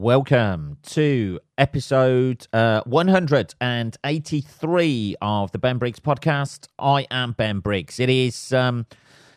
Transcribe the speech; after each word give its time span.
Welcome 0.00 0.78
to 0.84 1.38
episode 1.58 2.46
uh, 2.54 2.80
183 2.86 5.16
of 5.20 5.52
the 5.52 5.58
Ben 5.58 5.76
Briggs 5.76 6.00
podcast. 6.00 6.68
I 6.78 7.06
am 7.10 7.32
Ben 7.32 7.60
Briggs. 7.60 8.00
It 8.00 8.08
is 8.08 8.54
um, 8.54 8.86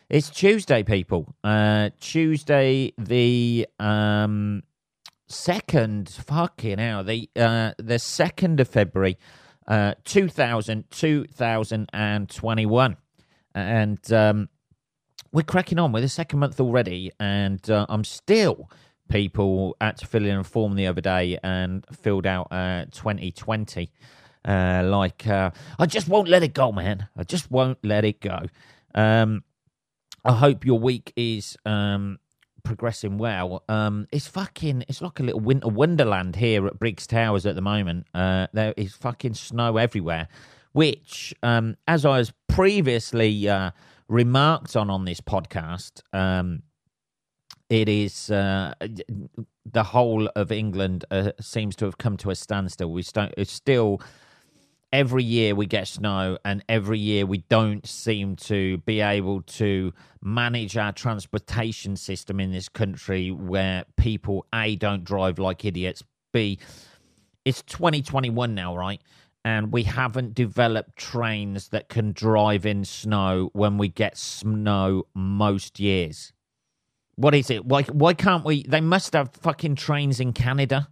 it's 0.08 0.30
Tuesday, 0.30 0.82
people. 0.82 1.34
Uh, 1.44 1.90
Tuesday, 2.00 2.94
the 2.96 3.68
um, 3.78 4.62
second 5.28 6.08
fucking 6.08 6.78
hell, 6.78 7.04
the 7.04 7.28
uh, 7.36 7.72
the 7.76 7.98
second 7.98 8.58
of 8.58 8.66
February, 8.66 9.18
uh, 9.68 9.92
2000, 10.04 10.90
2021. 10.90 12.96
and 13.54 14.12
um, 14.14 14.48
we're 15.30 15.42
cracking 15.42 15.78
on 15.78 15.92
with 15.92 16.04
the 16.04 16.08
second 16.08 16.38
month 16.38 16.58
already, 16.58 17.12
and 17.20 17.70
uh, 17.70 17.84
I'm 17.90 18.04
still 18.04 18.70
people 19.08 19.76
had 19.80 19.96
to 19.98 20.06
fill 20.06 20.24
in 20.24 20.38
a 20.38 20.44
form 20.44 20.74
the 20.74 20.86
other 20.86 21.00
day 21.00 21.38
and 21.42 21.84
filled 21.92 22.26
out 22.26 22.48
uh, 22.50 22.86
2020. 22.92 23.90
Uh, 24.44 24.82
like, 24.84 25.26
uh, 25.26 25.50
I 25.78 25.86
just 25.86 26.08
won't 26.08 26.28
let 26.28 26.42
it 26.42 26.54
go, 26.54 26.72
man. 26.72 27.08
I 27.16 27.24
just 27.24 27.50
won't 27.50 27.78
let 27.82 28.04
it 28.04 28.20
go. 28.20 28.40
Um, 28.94 29.42
I 30.24 30.32
hope 30.32 30.64
your 30.64 30.78
week 30.78 31.12
is 31.16 31.56
um, 31.64 32.18
progressing 32.62 33.18
well. 33.18 33.62
Um, 33.68 34.06
it's 34.10 34.26
fucking, 34.26 34.84
it's 34.88 35.00
like 35.00 35.20
a 35.20 35.22
little 35.22 35.40
winter 35.40 35.68
wonderland 35.68 36.36
here 36.36 36.66
at 36.66 36.78
Briggs 36.78 37.06
Towers 37.06 37.46
at 37.46 37.54
the 37.54 37.62
moment. 37.62 38.06
Uh, 38.14 38.48
there 38.52 38.74
is 38.76 38.94
fucking 38.94 39.34
snow 39.34 39.76
everywhere, 39.76 40.28
which, 40.72 41.34
um, 41.42 41.76
as 41.86 42.04
I 42.04 42.18
was 42.18 42.32
previously 42.48 43.48
uh, 43.48 43.70
remarked 44.08 44.76
on 44.76 44.90
on 44.90 45.04
this 45.04 45.20
podcast, 45.20 46.02
um, 46.12 46.62
it 47.74 47.88
is 47.88 48.30
uh, 48.30 48.72
the 49.66 49.82
whole 49.82 50.28
of 50.36 50.52
England 50.52 51.04
uh, 51.10 51.32
seems 51.40 51.74
to 51.76 51.84
have 51.84 51.98
come 51.98 52.16
to 52.18 52.30
a 52.30 52.34
standstill. 52.34 52.92
We 52.92 53.02
st- 53.02 53.34
it's 53.36 53.52
still 53.52 54.00
every 54.92 55.24
year 55.24 55.56
we 55.56 55.66
get 55.66 55.88
snow, 55.88 56.38
and 56.44 56.64
every 56.68 57.00
year 57.00 57.26
we 57.26 57.38
don't 57.48 57.84
seem 57.84 58.36
to 58.36 58.78
be 58.78 59.00
able 59.00 59.42
to 59.42 59.92
manage 60.22 60.76
our 60.76 60.92
transportation 60.92 61.96
system 61.96 62.38
in 62.38 62.52
this 62.52 62.68
country, 62.68 63.32
where 63.32 63.84
people 63.96 64.46
a 64.54 64.76
don't 64.76 65.02
drive 65.02 65.40
like 65.40 65.64
idiots, 65.64 66.04
b 66.32 66.60
it's 67.44 67.62
2021 67.62 68.54
now, 68.54 68.76
right? 68.76 69.02
And 69.44 69.72
we 69.72 69.82
haven't 69.82 70.34
developed 70.34 70.96
trains 70.96 71.68
that 71.68 71.88
can 71.90 72.12
drive 72.12 72.64
in 72.64 72.84
snow 72.84 73.50
when 73.52 73.76
we 73.76 73.88
get 73.88 74.16
snow 74.16 75.04
most 75.14 75.78
years. 75.80 76.33
What 77.16 77.34
is 77.34 77.50
it? 77.50 77.64
Why 77.64 77.82
why 77.84 78.14
can't 78.14 78.44
we? 78.44 78.64
They 78.64 78.80
must 78.80 79.12
have 79.12 79.32
fucking 79.34 79.76
trains 79.76 80.20
in 80.20 80.32
Canada 80.32 80.88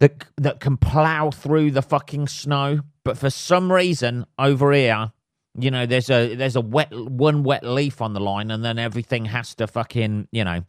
that 0.00 0.24
that 0.36 0.60
can 0.60 0.76
plow 0.76 1.30
through 1.30 1.70
the 1.70 1.82
fucking 1.82 2.28
snow. 2.28 2.80
But 3.04 3.16
for 3.16 3.30
some 3.30 3.72
reason 3.72 4.26
over 4.38 4.72
here, 4.72 5.12
you 5.58 5.70
know, 5.70 5.86
there's 5.86 6.10
a 6.10 6.34
there's 6.34 6.56
a 6.56 6.60
wet 6.60 6.92
one 6.92 7.42
wet 7.42 7.64
leaf 7.64 8.00
on 8.00 8.12
the 8.12 8.20
line, 8.20 8.50
and 8.50 8.64
then 8.64 8.78
everything 8.78 9.26
has 9.26 9.54
to 9.56 9.66
fucking 9.66 10.28
you 10.32 10.44
know 10.44 10.64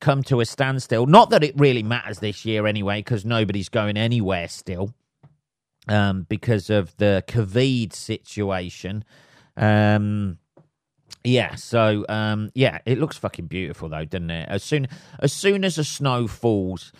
come 0.00 0.22
to 0.24 0.40
a 0.40 0.44
standstill. 0.44 1.06
Not 1.06 1.30
that 1.30 1.44
it 1.44 1.54
really 1.56 1.82
matters 1.82 2.18
this 2.18 2.44
year 2.44 2.66
anyway, 2.66 3.00
because 3.00 3.24
nobody's 3.24 3.68
going 3.68 3.96
anywhere 3.96 4.48
still, 4.48 4.92
um, 5.88 6.26
because 6.28 6.70
of 6.70 6.96
the 6.96 7.24
COVID 7.28 7.92
situation. 7.92 9.04
Um, 9.56 10.38
yeah, 11.24 11.54
so 11.54 12.04
um, 12.08 12.50
yeah, 12.54 12.78
it 12.86 12.98
looks 12.98 13.16
fucking 13.16 13.46
beautiful 13.46 13.88
though, 13.88 14.04
doesn't 14.04 14.30
it? 14.30 14.48
As 14.48 14.62
soon 14.62 14.88
as 15.18 15.32
soon 15.32 15.64
as 15.64 15.76
the 15.76 15.84
snow 15.84 16.26
falls, 16.26 16.92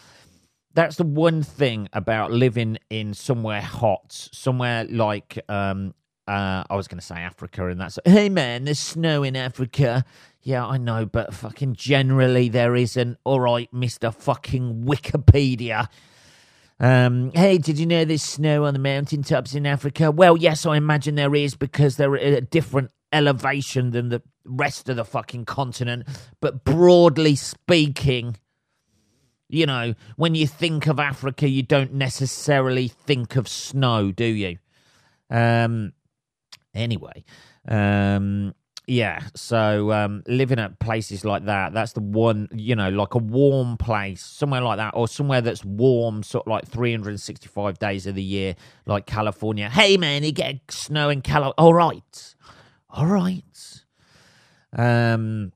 that's 0.75 0.97
the 0.97 1.05
one 1.05 1.43
thing 1.43 1.89
about 1.93 2.33
living 2.33 2.79
in 2.91 3.15
somewhere 3.15 3.61
hot, 3.61 4.13
somewhere 4.33 4.85
like 4.85 5.39
um, 5.49 5.95
uh, 6.29 6.65
I 6.69 6.77
was 6.77 6.89
going 6.89 7.01
to 7.01 7.07
say 7.07 7.17
Africa, 7.17 7.67
and 7.69 7.81
that's 7.81 7.99
hey 8.05 8.29
man, 8.29 8.65
there's 8.65 8.79
snow 8.79 9.23
in 9.23 9.37
Africa. 9.37 10.05
Yeah, 10.43 10.67
I 10.67 10.77
know, 10.77 11.07
but 11.07 11.35
fucking 11.35 11.77
generally 11.77 12.49
there 12.49 12.75
isn't. 12.75 13.19
All 13.25 13.41
right, 13.41 13.73
Mister 13.73 14.11
Fucking 14.11 14.85
Wikipedia. 14.85 15.89
Um, 16.81 17.31
hey, 17.33 17.59
did 17.59 17.79
you 17.79 17.87
know 17.87 18.05
there's 18.05 18.23
snow 18.23 18.65
on 18.65 18.75
the 18.75 18.81
mountaintops 18.81 19.55
in 19.55 19.67
Africa? 19.67 20.11
Well, 20.11 20.37
yes, 20.37 20.67
I 20.67 20.77
imagine 20.77 21.15
there 21.15 21.35
is 21.35 21.55
because 21.55 21.97
they're 21.97 22.17
a 22.17 22.41
different 22.41 22.91
elevation 23.13 23.91
than 23.91 24.09
the 24.09 24.23
rest 24.45 24.89
of 24.89 24.97
the 24.97 25.05
fucking 25.05 25.45
continent. 25.45 26.07
But 26.41 26.65
broadly 26.65 27.37
speaking, 27.37 28.37
you 29.49 29.67
know, 29.67 29.95
when 30.17 30.35
you 30.35 30.47
think 30.47 30.87
of 30.87 30.99
Africa, 30.99 31.49
you 31.49 31.63
don't 31.63 31.93
necessarily 31.93 32.89
think 32.89 33.37
of 33.37 33.47
snow, 33.47 34.11
do 34.11 34.25
you? 34.25 34.59
Um, 35.31 35.93
anyway, 36.75 37.25
um, 37.69 38.55
yeah. 38.87 39.21
So 39.37 39.93
um, 39.93 40.23
living 40.27 40.59
at 40.59 40.79
places 40.79 41.25
like 41.25 41.45
that, 41.45 41.75
that's 41.75 41.93
the 41.93 42.01
one, 42.01 42.49
you 42.53 42.75
know, 42.75 42.89
like 42.89 43.15
a 43.15 43.19
warm 43.19 43.77
place, 43.77 44.25
somewhere 44.25 44.63
like 44.63 44.79
that, 44.79 44.95
or 44.97 45.07
somewhere 45.07 45.43
that's 45.43 45.65
warm, 45.65 46.23
sort 46.23 46.47
of 46.47 46.51
like 46.51 46.67
365 46.67 47.79
days 47.79 48.07
of 48.07 48.15
the 48.15 48.23
year, 48.23 48.57
like 48.87 49.05
California. 49.05 49.69
Hey, 49.69 49.99
man, 49.99 50.25
you 50.25 50.33
get 50.33 50.61
snow 50.71 51.11
in 51.11 51.21
California. 51.21 51.55
All 51.59 51.75
right 51.75 52.35
all 52.93 53.07
right. 53.07 53.85
Um, 54.77 55.53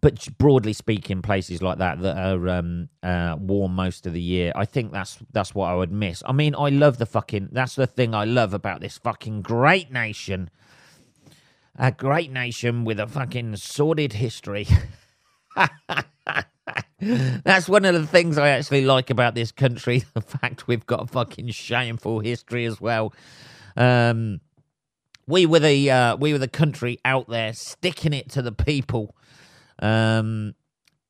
but 0.00 0.28
broadly 0.38 0.72
speaking, 0.72 1.22
places 1.22 1.62
like 1.62 1.78
that 1.78 2.00
that 2.02 2.16
are 2.16 2.48
um, 2.48 2.88
uh, 3.02 3.36
warm 3.38 3.74
most 3.74 4.06
of 4.06 4.12
the 4.12 4.20
year, 4.20 4.52
I 4.54 4.64
think 4.64 4.92
that's 4.92 5.18
that's 5.32 5.54
what 5.54 5.66
I 5.66 5.74
would 5.74 5.90
miss. 5.90 6.22
I 6.26 6.32
mean, 6.32 6.54
I 6.54 6.68
love 6.68 6.98
the 6.98 7.06
fucking. 7.06 7.48
That's 7.52 7.74
the 7.74 7.86
thing 7.86 8.14
I 8.14 8.24
love 8.24 8.54
about 8.54 8.80
this 8.80 8.98
fucking 8.98 9.42
great 9.42 9.90
nation. 9.90 10.50
A 11.76 11.90
great 11.90 12.30
nation 12.30 12.84
with 12.84 13.00
a 13.00 13.06
fucking 13.06 13.56
sordid 13.56 14.12
history. 14.14 14.66
that's 17.00 17.68
one 17.68 17.84
of 17.84 17.94
the 17.94 18.06
things 18.06 18.38
I 18.38 18.50
actually 18.50 18.84
like 18.84 19.10
about 19.10 19.34
this 19.34 19.50
country. 19.52 20.04
The 20.14 20.20
fact 20.20 20.68
we've 20.68 20.86
got 20.86 21.02
a 21.02 21.06
fucking 21.06 21.48
shameful 21.50 22.20
history 22.20 22.64
as 22.64 22.80
well. 22.80 23.12
Um, 23.76 24.40
we 25.30 25.46
were 25.46 25.60
the 25.60 25.90
uh, 25.90 26.16
we 26.16 26.32
were 26.32 26.38
the 26.38 26.48
country 26.48 26.98
out 27.04 27.28
there 27.28 27.52
sticking 27.52 28.12
it 28.12 28.28
to 28.30 28.42
the 28.42 28.52
people 28.52 29.14
um, 29.78 30.54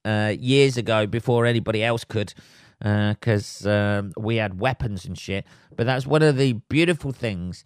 uh, 0.05 0.35
years 0.39 0.77
ago 0.77 1.07
before 1.07 1.47
anybody 1.47 1.83
else 1.83 2.05
could 2.05 2.35
because 2.79 3.67
uh, 3.67 4.01
um, 4.01 4.13
we 4.17 4.37
had 4.37 4.61
weapons 4.61 5.05
and 5.05 5.19
shit. 5.19 5.45
But 5.77 5.87
that's 5.87 6.07
one 6.07 6.23
of 6.23 6.37
the 6.37 6.55
beautiful 6.69 7.13
things 7.13 7.65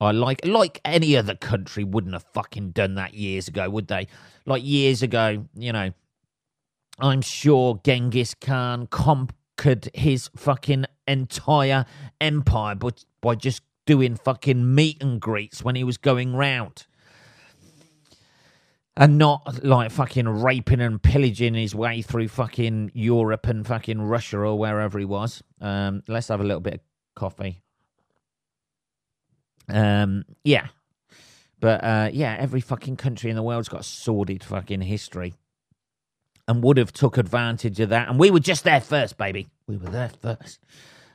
I 0.00 0.12
like. 0.12 0.44
Like 0.44 0.80
any 0.84 1.16
other 1.16 1.34
country 1.34 1.84
wouldn't 1.84 2.14
have 2.14 2.24
fucking 2.34 2.70
done 2.72 2.94
that 2.94 3.14
years 3.14 3.48
ago, 3.48 3.68
would 3.70 3.88
they? 3.88 4.08
Like 4.46 4.64
years 4.64 5.02
ago, 5.02 5.46
you 5.54 5.72
know. 5.72 5.92
I'm 7.02 7.22
sure 7.22 7.80
Genghis 7.82 8.34
Khan 8.34 8.86
conquered 8.86 9.88
his 9.94 10.28
fucking 10.36 10.84
entire 11.08 11.86
empire, 12.20 12.74
but 12.74 13.06
by 13.22 13.36
just 13.36 13.62
doing 13.90 14.14
fucking 14.14 14.72
meet 14.72 15.02
and 15.02 15.20
greets 15.20 15.64
when 15.64 15.74
he 15.74 15.82
was 15.82 15.96
going 15.96 16.36
round. 16.36 16.86
And 18.96 19.18
not 19.18 19.64
like 19.64 19.90
fucking 19.90 20.28
raping 20.28 20.80
and 20.80 21.02
pillaging 21.02 21.54
his 21.54 21.74
way 21.74 22.00
through 22.00 22.28
fucking 22.28 22.92
Europe 22.94 23.48
and 23.48 23.66
fucking 23.66 24.00
Russia 24.00 24.38
or 24.38 24.56
wherever 24.56 24.96
he 24.96 25.04
was. 25.04 25.42
Um, 25.60 26.04
let's 26.06 26.28
have 26.28 26.40
a 26.40 26.44
little 26.44 26.60
bit 26.60 26.74
of 26.74 26.80
coffee. 27.16 27.62
Um, 29.68 30.22
yeah. 30.44 30.68
But 31.58 31.82
uh, 31.82 32.10
yeah, 32.12 32.36
every 32.38 32.60
fucking 32.60 32.96
country 32.96 33.28
in 33.28 33.34
the 33.34 33.42
world's 33.42 33.68
got 33.68 33.80
a 33.80 33.82
sordid 33.82 34.44
fucking 34.44 34.82
history 34.82 35.34
and 36.46 36.62
would 36.62 36.76
have 36.76 36.92
took 36.92 37.18
advantage 37.18 37.80
of 37.80 37.88
that. 37.88 38.08
And 38.08 38.20
we 38.20 38.30
were 38.30 38.38
just 38.38 38.62
there 38.62 38.80
first, 38.80 39.18
baby. 39.18 39.48
We 39.66 39.78
were 39.78 39.90
there 39.90 40.12
first. 40.22 40.60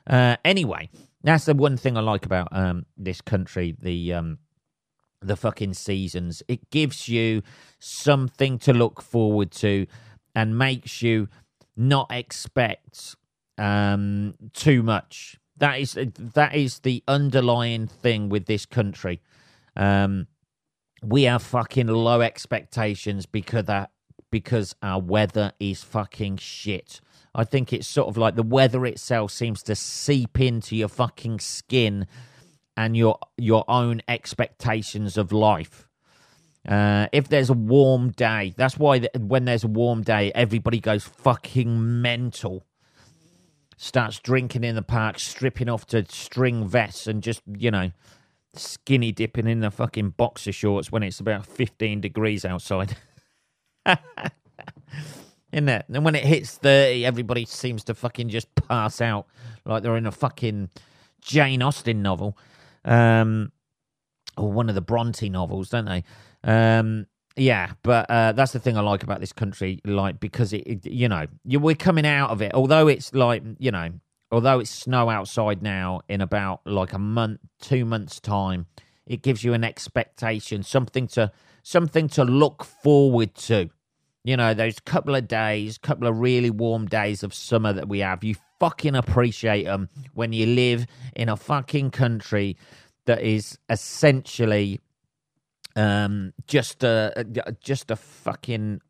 Uh, 0.06 0.36
anyway, 0.44 0.90
that's 1.22 1.46
the 1.46 1.54
one 1.54 1.76
thing 1.76 1.96
I 1.96 2.00
like 2.00 2.26
about 2.26 2.48
um, 2.52 2.86
this 2.96 3.20
country. 3.20 3.74
The 3.78 4.14
um, 4.14 4.38
the 5.20 5.36
fucking 5.36 5.74
seasons. 5.74 6.42
It 6.48 6.70
gives 6.70 7.08
you 7.08 7.42
something 7.78 8.58
to 8.60 8.72
look 8.72 9.02
forward 9.02 9.50
to, 9.52 9.86
and 10.34 10.58
makes 10.58 11.02
you 11.02 11.28
not 11.76 12.10
expect 12.10 13.16
um, 13.58 14.34
too 14.52 14.82
much. 14.82 15.38
That 15.58 15.80
is 15.80 15.98
that 16.16 16.54
is 16.54 16.80
the 16.80 17.02
underlying 17.08 17.86
thing 17.86 18.28
with 18.28 18.46
this 18.46 18.66
country. 18.66 19.20
Um, 19.74 20.26
we 21.02 21.24
have 21.24 21.42
fucking 21.42 21.86
low 21.86 22.20
expectations 22.20 23.26
because 23.26 23.64
that 23.64 23.90
because 24.30 24.74
our 24.82 25.00
weather 25.00 25.52
is 25.60 25.82
fucking 25.82 26.38
shit. 26.38 27.00
I 27.36 27.44
think 27.44 27.72
it's 27.74 27.86
sort 27.86 28.08
of 28.08 28.16
like 28.16 28.34
the 28.34 28.42
weather 28.42 28.86
itself 28.86 29.30
seems 29.30 29.62
to 29.64 29.76
seep 29.76 30.40
into 30.40 30.74
your 30.74 30.88
fucking 30.88 31.40
skin 31.40 32.06
and 32.78 32.96
your 32.96 33.18
your 33.36 33.64
own 33.68 34.00
expectations 34.08 35.18
of 35.18 35.32
life. 35.32 35.86
Uh, 36.66 37.08
if 37.12 37.28
there's 37.28 37.50
a 37.50 37.54
warm 37.54 38.10
day, 38.10 38.54
that's 38.56 38.78
why 38.78 39.00
when 39.18 39.44
there's 39.44 39.64
a 39.64 39.68
warm 39.68 40.02
day, 40.02 40.32
everybody 40.34 40.80
goes 40.80 41.04
fucking 41.04 42.00
mental. 42.00 42.64
starts 43.76 44.18
drinking 44.18 44.64
in 44.64 44.74
the 44.74 44.82
park, 44.82 45.18
stripping 45.18 45.68
off 45.68 45.86
to 45.86 46.06
string 46.08 46.66
vests, 46.66 47.06
and 47.06 47.22
just 47.22 47.42
you 47.46 47.70
know 47.70 47.92
skinny 48.54 49.12
dipping 49.12 49.46
in 49.46 49.60
the 49.60 49.70
fucking 49.70 50.10
boxer 50.10 50.52
shorts 50.52 50.90
when 50.90 51.02
it's 51.02 51.20
about 51.20 51.44
15 51.44 52.00
degrees 52.00 52.46
outside. 52.46 52.96
Isn't 55.52 55.68
it? 55.68 55.84
And 55.88 56.04
when 56.04 56.14
it 56.14 56.24
hits 56.24 56.56
30, 56.56 57.06
everybody 57.06 57.44
seems 57.44 57.84
to 57.84 57.94
fucking 57.94 58.28
just 58.28 58.52
pass 58.54 59.00
out 59.00 59.26
like 59.64 59.82
they're 59.82 59.96
in 59.96 60.06
a 60.06 60.12
fucking 60.12 60.70
Jane 61.20 61.62
Austen 61.62 62.02
novel. 62.02 62.36
Um, 62.84 63.52
or 64.36 64.52
one 64.52 64.68
of 64.68 64.74
the 64.74 64.80
Bronte 64.80 65.28
novels, 65.28 65.70
don't 65.70 65.86
they? 65.86 66.04
Um, 66.44 67.06
yeah, 67.36 67.72
but 67.82 68.10
uh, 68.10 68.32
that's 68.32 68.52
the 68.52 68.58
thing 68.58 68.76
I 68.76 68.80
like 68.80 69.02
about 69.02 69.20
this 69.20 69.32
country, 69.32 69.80
like 69.84 70.20
because 70.20 70.52
it, 70.52 70.66
it 70.66 70.86
you 70.86 71.08
know, 71.08 71.26
you, 71.44 71.60
we're 71.60 71.74
coming 71.74 72.06
out 72.06 72.30
of 72.30 72.40
it. 72.40 72.54
Although 72.54 72.88
it's 72.88 73.12
like, 73.14 73.42
you 73.58 73.70
know, 73.70 73.90
although 74.30 74.58
it's 74.60 74.70
snow 74.70 75.10
outside 75.10 75.62
now 75.62 76.00
in 76.08 76.20
about 76.20 76.60
like 76.64 76.92
a 76.92 76.98
month, 76.98 77.40
two 77.60 77.84
months 77.84 78.20
time, 78.20 78.66
it 79.06 79.22
gives 79.22 79.44
you 79.44 79.52
an 79.52 79.64
expectation, 79.64 80.62
something 80.62 81.06
to 81.08 81.30
something 81.62 82.08
to 82.08 82.24
look 82.24 82.64
forward 82.64 83.34
to. 83.34 83.70
You 84.26 84.36
know, 84.36 84.54
those 84.54 84.80
couple 84.80 85.14
of 85.14 85.28
days, 85.28 85.78
couple 85.78 86.08
of 86.08 86.18
really 86.18 86.50
warm 86.50 86.86
days 86.86 87.22
of 87.22 87.32
summer 87.32 87.72
that 87.72 87.88
we 87.88 88.00
have, 88.00 88.24
you 88.24 88.34
fucking 88.58 88.96
appreciate 88.96 89.66
them 89.66 89.88
when 90.14 90.32
you 90.32 90.46
live 90.46 90.84
in 91.14 91.28
a 91.28 91.36
fucking 91.36 91.92
country 91.92 92.56
that 93.04 93.22
is 93.22 93.56
essentially 93.70 94.80
um, 95.76 96.32
just 96.48 96.82
a 96.82 97.24
just 97.60 97.92
a 97.92 97.94
fucking 97.94 98.80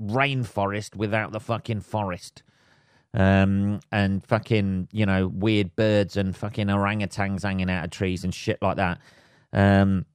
rainforest 0.00 0.96
without 0.96 1.32
the 1.32 1.40
fucking 1.40 1.80
forest 1.80 2.42
um, 3.12 3.78
and 3.92 4.24
fucking 4.24 4.88
you 4.90 5.04
know 5.04 5.28
weird 5.28 5.76
birds 5.76 6.16
and 6.16 6.34
fucking 6.34 6.68
orangutans 6.68 7.42
hanging 7.42 7.68
out 7.68 7.84
of 7.84 7.90
trees 7.90 8.24
and 8.24 8.34
shit 8.34 8.56
like 8.62 8.76
that. 8.78 9.00
Um, 9.52 10.06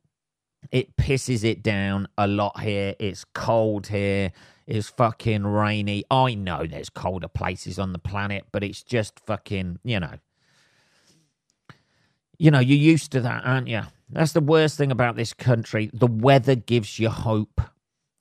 it 0.72 0.96
pisses 0.98 1.44
it 1.44 1.64
down 1.64 2.08
a 2.18 2.28
lot 2.28 2.60
here. 2.60 2.96
It's 3.00 3.26
cold 3.34 3.88
here. 3.88 4.32
It's 4.66 4.90
fucking 4.90 5.46
rainy. 5.46 6.04
I 6.12 6.34
know 6.34 6.66
there's 6.66 6.90
colder 6.90 7.28
places 7.28 7.80
on 7.80 7.94
the 7.94 8.00
planet, 8.00 8.46
but 8.52 8.64
it's 8.64 8.84
just 8.84 9.20
fucking 9.26 9.80
you 9.84 10.00
know. 10.00 10.16
You 12.40 12.52
know, 12.52 12.60
you're 12.60 12.78
used 12.78 13.12
to 13.14 13.22
that, 13.22 13.46
aren't 13.46 13.68
you? 13.68 13.82
That's 14.10 14.34
the 14.34 14.42
worst 14.42 14.78
thing 14.78 14.92
about 14.92 15.16
this 15.16 15.34
country. 15.34 15.90
The 15.94 16.08
weather 16.08 16.56
gives 16.56 17.00
you 17.00 17.10
hope. 17.10 17.62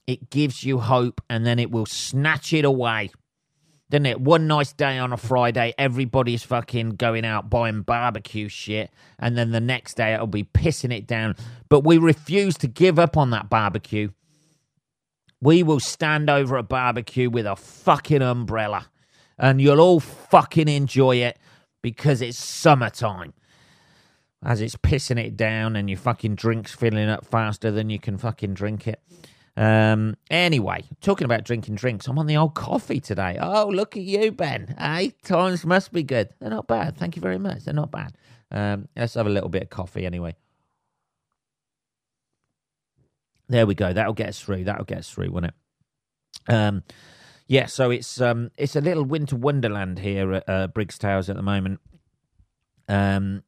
It 0.07 0.31
gives 0.31 0.65
you 0.65 0.79
hope, 0.79 1.21
and 1.29 1.45
then 1.45 1.59
it 1.59 1.71
will 1.71 1.87
snatch 1.87 2.53
it 2.53 2.65
away 2.65 3.11
didn't 3.89 4.07
it? 4.07 4.21
One 4.21 4.47
nice 4.47 4.73
day 4.73 4.99
on 4.99 5.13
a 5.13 5.17
Friday, 5.17 5.73
everybody's 5.79 6.43
fucking 6.43 6.91
going 6.91 7.25
out 7.25 7.49
buying 7.49 7.83
barbecue 7.83 8.49
shit, 8.49 8.91
and 9.19 9.39
then 9.39 9.53
the 9.53 9.61
next 9.61 9.95
day 9.97 10.15
it'll 10.15 10.27
be 10.27 10.45
pissing 10.45 10.93
it 10.93 11.07
down. 11.07 11.37
But 11.69 11.85
we 11.85 11.99
refuse 11.99 12.57
to 12.59 12.67
give 12.67 12.99
up 12.99 13.17
on 13.17 13.31
that 13.31 13.49
barbecue. 13.49 14.11
We 15.41 15.63
will 15.63 15.81
stand 15.81 16.29
over 16.29 16.57
a 16.57 16.63
barbecue 16.63 17.31
with 17.31 17.47
a 17.47 17.55
fucking 17.55 18.23
umbrella, 18.23 18.89
and 19.39 19.61
you'll 19.61 19.81
all 19.81 20.01
fucking 20.01 20.69
enjoy 20.69 21.17
it 21.17 21.39
because 21.83 22.21
it's 22.21 22.39
summertime. 22.39 23.35
As 24.43 24.61
it's 24.61 24.77
pissing 24.77 25.19
it 25.19 25.37
down, 25.37 25.77
and 25.77 25.89
your 25.89 25.99
fucking 25.99 26.35
drink's 26.35 26.75
filling 26.75 27.09
up 27.09 27.25
faster 27.25 27.71
than 27.71 27.91
you 27.91 27.99
can 27.99 28.19
fucking 28.19 28.55
drink 28.55 28.87
it. 28.87 29.01
Um, 29.57 30.17
anyway, 30.31 30.85
talking 31.01 31.25
about 31.25 31.45
drinking 31.45 31.77
drinks, 31.77 32.07
I'm 32.07 32.19
on 32.19 32.27
the 32.27 32.37
old 32.37 32.55
coffee 32.55 33.01
today. 33.01 33.39
Oh, 33.41 33.69
look 33.69 33.97
at 33.97 34.03
you, 34.03 34.31
Ben. 34.31 34.75
Hey, 34.79 35.15
times 35.23 35.65
must 35.65 35.93
be 35.93 36.03
good. 36.03 36.29
They're 36.39 36.51
not 36.51 36.67
bad. 36.67 36.97
Thank 36.97 37.17
you 37.17 37.23
very 37.23 37.39
much. 37.39 37.65
They're 37.65 37.75
not 37.75 37.91
bad. 37.91 38.13
Um, 38.51 38.89
let's 38.95 39.15
have 39.15 39.27
a 39.27 39.31
little 39.31 39.49
bit 39.49 39.63
of 39.65 39.71
coffee 39.71 40.05
anyway. 40.05 40.37
There 43.49 43.67
we 43.67 43.75
go. 43.75 43.93
That'll 43.93 44.13
get 44.13 44.29
us 44.29 44.41
through. 44.41 44.65
That'll 44.65 44.85
get 44.85 44.99
us 44.99 45.11
through, 45.11 45.31
won't 45.31 45.47
it? 45.47 45.55
Um, 46.49 46.83
yeah. 47.47 47.67
So 47.67 47.91
it's 47.91 48.21
um, 48.21 48.51
it's 48.59 48.77
a 48.77 48.81
little 48.81 49.05
winter 49.05 49.37
wonderland 49.37 50.01
here 50.01 50.33
at 50.35 50.49
uh, 50.49 50.67
Briggs 50.67 50.99
Towers 50.99 51.31
at 51.31 51.37
the 51.37 51.43
moment. 51.43 51.81
Um, 52.89 53.43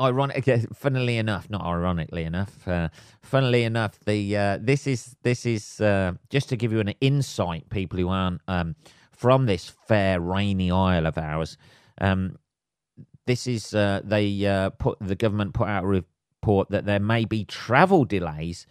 ironic, 0.00 0.48
funnily 0.72 1.18
enough, 1.18 1.50
not 1.50 1.62
ironically 1.62 2.22
enough, 2.22 2.66
uh, 2.68 2.90
funnily 3.22 3.64
enough, 3.64 3.98
the 4.00 4.36
uh, 4.36 4.58
this 4.60 4.86
is 4.86 5.16
this 5.22 5.44
is 5.46 5.80
uh, 5.80 6.12
just 6.30 6.48
to 6.50 6.56
give 6.56 6.72
you 6.72 6.80
an 6.80 6.94
insight, 7.00 7.68
people 7.70 7.98
who 7.98 8.08
aren't 8.08 8.40
um, 8.46 8.76
from 9.10 9.46
this 9.46 9.68
fair 9.88 10.20
rainy 10.20 10.70
isle 10.70 11.06
of 11.06 11.18
ours. 11.18 11.56
Um, 12.00 12.38
this 13.26 13.46
is 13.46 13.74
uh, 13.74 14.00
they 14.04 14.46
uh, 14.46 14.70
put 14.70 14.98
the 15.00 15.16
government 15.16 15.54
put 15.54 15.68
out 15.68 15.84
a 15.84 15.86
report 15.86 16.70
that 16.70 16.84
there 16.84 17.00
may 17.00 17.24
be 17.24 17.44
travel 17.44 18.04
delays 18.04 18.66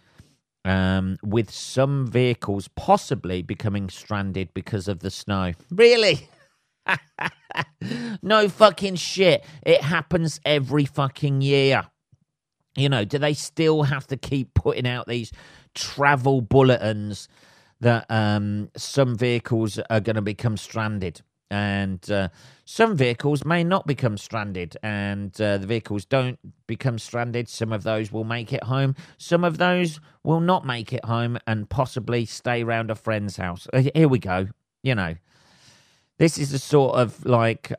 um, 0.64 1.18
with 1.22 1.50
some 1.50 2.06
vehicles 2.06 2.68
possibly 2.68 3.42
becoming 3.42 3.90
stranded 3.90 4.54
because 4.54 4.88
of 4.88 5.00
the 5.00 5.10
snow. 5.10 5.52
Really? 5.70 6.28
no 8.22 8.48
fucking 8.48 8.96
shit. 8.96 9.44
It 9.62 9.82
happens 9.82 10.40
every 10.44 10.84
fucking 10.84 11.40
year. 11.40 11.84
You 12.76 12.88
know, 12.88 13.04
do 13.04 13.18
they 13.18 13.34
still 13.34 13.84
have 13.84 14.06
to 14.08 14.16
keep 14.16 14.54
putting 14.54 14.86
out 14.86 15.06
these 15.06 15.32
travel 15.74 16.40
bulletins 16.40 17.28
that 17.80 18.06
um, 18.08 18.70
some 18.76 19.16
vehicles 19.16 19.78
are 19.90 20.00
going 20.00 20.16
to 20.16 20.22
become 20.22 20.56
stranded? 20.56 21.22
And 21.50 22.10
uh, 22.10 22.30
some 22.64 22.96
vehicles 22.96 23.44
may 23.44 23.62
not 23.62 23.86
become 23.86 24.18
stranded, 24.18 24.76
and 24.82 25.38
uh, 25.40 25.58
the 25.58 25.66
vehicles 25.68 26.04
don't 26.04 26.38
become 26.66 26.98
stranded. 26.98 27.48
Some 27.48 27.72
of 27.72 27.84
those 27.84 28.10
will 28.10 28.24
make 28.24 28.52
it 28.52 28.64
home. 28.64 28.96
Some 29.18 29.44
of 29.44 29.58
those 29.58 30.00
will 30.24 30.40
not 30.40 30.66
make 30.66 30.92
it 30.92 31.04
home 31.04 31.38
and 31.46 31.68
possibly 31.68 32.24
stay 32.24 32.64
around 32.64 32.90
a 32.90 32.96
friend's 32.96 33.36
house. 33.36 33.68
Uh, 33.72 33.84
here 33.94 34.08
we 34.08 34.18
go. 34.18 34.48
You 34.82 34.96
know, 34.96 35.14
this 36.18 36.38
is 36.38 36.52
a 36.52 36.58
sort 36.58 36.96
of 36.96 37.24
like 37.24 37.72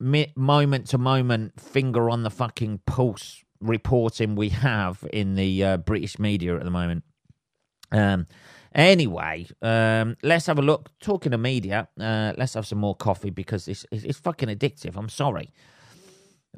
moment 0.00 0.86
to 0.88 0.98
moment 0.98 1.60
finger 1.60 2.10
on 2.10 2.22
the 2.22 2.30
fucking 2.30 2.80
pulse 2.86 3.42
reporting 3.60 4.34
we 4.34 4.50
have 4.50 5.04
in 5.12 5.34
the 5.34 5.64
uh, 5.64 5.76
British 5.78 6.18
media 6.18 6.56
at 6.56 6.64
the 6.64 6.70
moment. 6.70 7.04
Um, 7.92 8.26
anyway, 8.74 9.46
um, 9.62 10.16
let's 10.22 10.46
have 10.46 10.58
a 10.58 10.62
look. 10.62 10.90
Talking 11.00 11.32
of 11.32 11.40
media, 11.40 11.88
uh, 11.98 12.32
let's 12.36 12.54
have 12.54 12.66
some 12.66 12.78
more 12.78 12.94
coffee 12.94 13.30
because 13.30 13.68
it's, 13.68 13.86
it's 13.90 14.18
fucking 14.18 14.48
addictive. 14.48 14.96
I'm 14.96 15.08
sorry. 15.08 15.52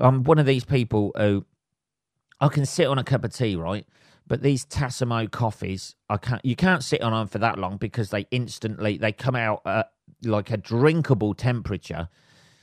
I'm 0.01 0.25
one 0.25 0.39
of 0.39 0.47
these 0.47 0.65
people 0.65 1.13
who 1.17 1.45
I 2.41 2.49
can 2.49 2.67
sit 2.67 2.87
on 2.87 2.99
a 2.99 3.05
cup 3.05 3.25
of 3.25 3.35
tea, 3.35 3.57
right? 3.57 3.87
But 4.27 4.43
these 4.43 4.65
Tassimo 4.65 5.31
coffees, 5.31 5.97
I 6.09 6.19
can't. 6.19 6.45
You 6.45 6.55
can't 6.55 6.85
sit 6.85 7.01
on 7.01 7.13
them 7.13 7.27
for 7.27 7.39
that 7.39 7.59
long 7.59 7.79
because 7.79 8.11
they 8.11 8.27
instantly 8.31 8.99
they 8.99 9.11
come 9.11 9.35
out 9.35 9.63
at 9.65 9.91
like 10.23 10.51
a 10.51 10.57
drinkable 10.57 11.35
temperature. 11.35 12.09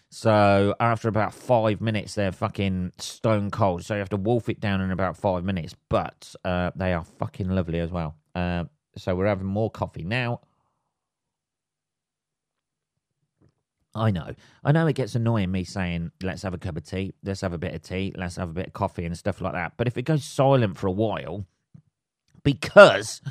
So 0.09 0.75
after 0.79 1.07
about 1.07 1.33
five 1.33 1.81
minutes, 1.81 2.15
they're 2.15 2.31
fucking 2.31 2.93
stone 2.97 3.51
cold. 3.51 3.83
So 3.83 3.95
you 3.95 3.99
have 3.99 4.09
to 4.09 4.17
wolf 4.17 4.49
it 4.49 4.59
down 4.59 4.81
in 4.81 4.91
about 4.91 5.17
five 5.17 5.43
minutes. 5.43 5.75
But 5.89 6.33
uh, 6.45 6.71
they 6.75 6.93
are 6.93 7.03
fucking 7.03 7.49
lovely 7.49 7.79
as 7.79 7.91
well. 7.91 8.15
Uh, 8.33 8.65
so 8.97 9.15
we're 9.15 9.27
having 9.27 9.47
more 9.47 9.69
coffee 9.69 10.03
now. 10.03 10.41
I 13.95 14.11
know. 14.11 14.35
I 14.63 14.73
know 14.73 14.87
it 14.87 14.95
gets 14.95 15.15
annoying 15.15 15.51
me 15.51 15.63
saying, 15.63 16.11
let's 16.21 16.43
have 16.43 16.53
a 16.53 16.57
cup 16.57 16.75
of 16.75 16.83
tea, 16.83 17.13
let's 17.23 17.41
have 17.41 17.53
a 17.53 17.57
bit 17.57 17.73
of 17.73 17.81
tea, 17.81 18.13
let's 18.17 18.35
have 18.35 18.49
a 18.49 18.53
bit 18.53 18.67
of 18.67 18.73
coffee 18.73 19.05
and 19.05 19.17
stuff 19.17 19.39
like 19.39 19.53
that. 19.53 19.73
But 19.77 19.87
if 19.87 19.97
it 19.97 20.01
goes 20.01 20.25
silent 20.25 20.77
for 20.77 20.87
a 20.87 20.91
while, 20.91 21.45
because 22.43 23.21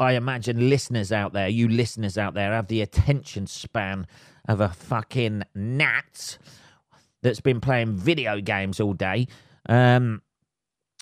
I 0.00 0.12
imagine 0.12 0.70
listeners 0.70 1.10
out 1.10 1.32
there, 1.32 1.48
you 1.48 1.68
listeners 1.68 2.16
out 2.16 2.34
there, 2.34 2.52
have 2.52 2.68
the 2.68 2.82
attention 2.82 3.46
span 3.46 4.06
of 4.48 4.60
a 4.60 4.68
fucking 4.68 5.42
gnat 5.54 6.38
that's 7.22 7.40
been 7.40 7.60
playing 7.60 7.96
video 7.96 8.40
games 8.40 8.78
all 8.80 8.92
day. 8.92 9.26
Um, 9.68 10.22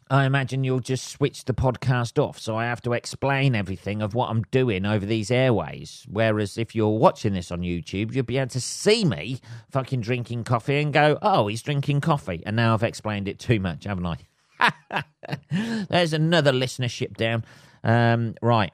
I 0.08 0.24
imagine 0.24 0.62
you'll 0.62 0.80
just 0.80 1.08
switch 1.08 1.44
the 1.44 1.52
podcast 1.52 2.22
off. 2.22 2.38
So 2.38 2.56
I 2.56 2.66
have 2.66 2.80
to 2.82 2.92
explain 2.92 3.54
everything 3.54 4.02
of 4.02 4.14
what 4.14 4.30
I'm 4.30 4.42
doing 4.50 4.86
over 4.86 5.04
these 5.04 5.30
airways. 5.30 6.06
Whereas 6.08 6.56
if 6.56 6.74
you're 6.74 6.98
watching 6.98 7.32
this 7.32 7.50
on 7.50 7.62
YouTube, 7.62 8.14
you'll 8.14 8.24
be 8.24 8.38
able 8.38 8.50
to 8.50 8.60
see 8.60 9.04
me 9.04 9.40
fucking 9.70 10.00
drinking 10.00 10.44
coffee 10.44 10.80
and 10.80 10.92
go, 10.92 11.18
oh, 11.22 11.48
he's 11.48 11.62
drinking 11.62 12.02
coffee. 12.02 12.42
And 12.46 12.54
now 12.54 12.74
I've 12.74 12.84
explained 12.84 13.26
it 13.26 13.40
too 13.40 13.58
much, 13.58 13.84
haven't 13.84 14.06
I? 14.06 15.02
There's 15.90 16.12
another 16.12 16.52
listenership 16.52 17.16
down. 17.16 17.44
Um, 17.82 18.36
right. 18.40 18.72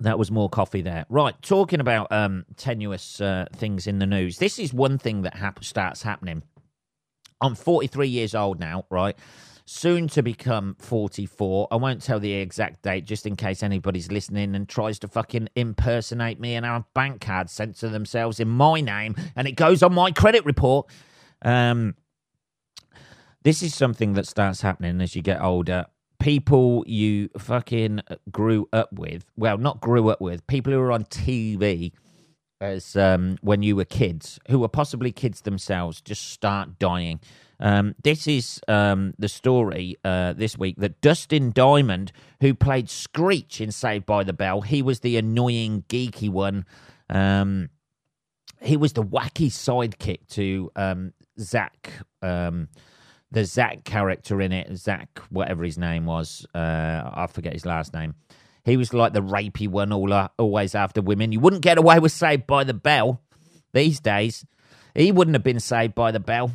That 0.00 0.18
was 0.18 0.30
more 0.30 0.48
coffee 0.48 0.82
there. 0.82 1.06
Right, 1.08 1.34
talking 1.42 1.80
about 1.80 2.10
um, 2.12 2.44
tenuous 2.56 3.20
uh, 3.20 3.46
things 3.54 3.86
in 3.86 3.98
the 3.98 4.06
news. 4.06 4.38
This 4.38 4.58
is 4.58 4.72
one 4.72 4.98
thing 4.98 5.22
that 5.22 5.36
hap- 5.36 5.64
starts 5.64 6.02
happening. 6.02 6.42
I'm 7.40 7.54
43 7.54 8.08
years 8.08 8.34
old 8.34 8.60
now, 8.60 8.84
right? 8.90 9.16
soon 9.66 10.06
to 10.06 10.22
become 10.22 10.76
44. 10.78 11.68
I 11.70 11.76
won't 11.76 12.00
tell 12.00 12.20
the 12.20 12.32
exact 12.32 12.82
date 12.82 13.04
just 13.04 13.26
in 13.26 13.34
case 13.34 13.62
anybody's 13.62 14.10
listening 14.10 14.54
and 14.54 14.68
tries 14.68 14.98
to 15.00 15.08
fucking 15.08 15.48
impersonate 15.56 16.40
me 16.40 16.54
and 16.54 16.64
have 16.64 16.84
bank 16.94 17.20
card 17.20 17.50
sent 17.50 17.76
to 17.78 17.88
themselves 17.88 18.38
in 18.38 18.48
my 18.48 18.80
name 18.80 19.16
and 19.34 19.48
it 19.48 19.52
goes 19.52 19.82
on 19.82 19.92
my 19.92 20.12
credit 20.12 20.44
report. 20.44 20.88
Um, 21.42 21.96
this 23.42 23.62
is 23.62 23.74
something 23.74 24.14
that 24.14 24.26
starts 24.26 24.60
happening 24.60 25.00
as 25.00 25.16
you 25.16 25.22
get 25.22 25.42
older. 25.42 25.86
People 26.18 26.84
you 26.86 27.28
fucking 27.38 28.00
grew 28.30 28.68
up 28.72 28.92
with, 28.92 29.24
well, 29.36 29.58
not 29.58 29.80
grew 29.80 30.08
up 30.08 30.20
with, 30.20 30.46
people 30.46 30.72
who 30.72 30.80
are 30.80 30.92
on 30.92 31.04
TV 31.04 31.92
as 32.60 32.96
um, 32.96 33.36
when 33.42 33.62
you 33.62 33.76
were 33.76 33.84
kids, 33.84 34.38
who 34.48 34.58
were 34.58 34.68
possibly 34.68 35.12
kids 35.12 35.42
themselves, 35.42 36.00
just 36.00 36.30
start 36.30 36.78
dying. 36.78 37.20
Um, 37.58 37.94
this 38.02 38.26
is 38.26 38.60
um, 38.68 39.14
the 39.18 39.28
story 39.28 39.96
uh, 40.04 40.32
this 40.34 40.58
week 40.58 40.76
that 40.78 41.00
Dustin 41.00 41.52
Diamond, 41.52 42.12
who 42.40 42.54
played 42.54 42.90
Screech 42.90 43.60
in 43.60 43.72
Saved 43.72 44.06
by 44.06 44.24
the 44.24 44.32
Bell, 44.32 44.62
he 44.62 44.82
was 44.82 45.00
the 45.00 45.16
annoying, 45.16 45.84
geeky 45.88 46.30
one. 46.30 46.66
Um, 47.08 47.70
he 48.60 48.76
was 48.76 48.94
the 48.94 49.04
wacky 49.04 49.48
sidekick 49.48 50.26
to 50.30 50.70
um, 50.76 51.12
Zach, 51.38 51.92
um, 52.22 52.68
the 53.30 53.44
Zach 53.44 53.84
character 53.84 54.40
in 54.40 54.52
it. 54.52 54.76
Zach, 54.76 55.20
whatever 55.30 55.64
his 55.64 55.78
name 55.78 56.06
was, 56.06 56.46
uh, 56.54 57.10
I 57.14 57.26
forget 57.30 57.52
his 57.52 57.66
last 57.66 57.92
name. 57.92 58.14
He 58.64 58.76
was 58.76 58.92
like 58.92 59.12
the 59.12 59.22
rapey 59.22 59.68
one, 59.68 59.92
all, 59.92 60.12
uh, 60.12 60.28
always 60.38 60.74
after 60.74 61.00
women. 61.00 61.32
You 61.32 61.40
wouldn't 61.40 61.62
get 61.62 61.78
away 61.78 61.98
with 61.98 62.12
Saved 62.12 62.46
by 62.46 62.64
the 62.64 62.74
Bell 62.74 63.20
these 63.72 64.00
days. 64.00 64.44
He 64.94 65.12
wouldn't 65.12 65.34
have 65.34 65.44
been 65.44 65.60
saved 65.60 65.94
by 65.94 66.10
the 66.10 66.20
bell. 66.20 66.50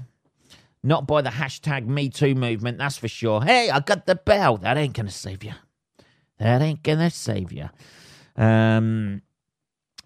Not 0.83 1.05
by 1.05 1.21
the 1.21 1.29
hashtag 1.29 1.85
Me 1.85 2.09
Too 2.09 2.33
movement, 2.33 2.79
that's 2.79 2.97
for 2.97 3.07
sure. 3.07 3.43
Hey, 3.43 3.69
I 3.69 3.79
got 3.79 4.07
the 4.07 4.15
bell. 4.15 4.57
That 4.57 4.77
ain't 4.77 4.93
gonna 4.93 5.11
save 5.11 5.43
you. 5.43 5.53
That 6.39 6.61
ain't 6.63 6.81
gonna 6.81 7.11
save 7.11 7.51
you. 7.51 7.69
Um, 8.35 9.21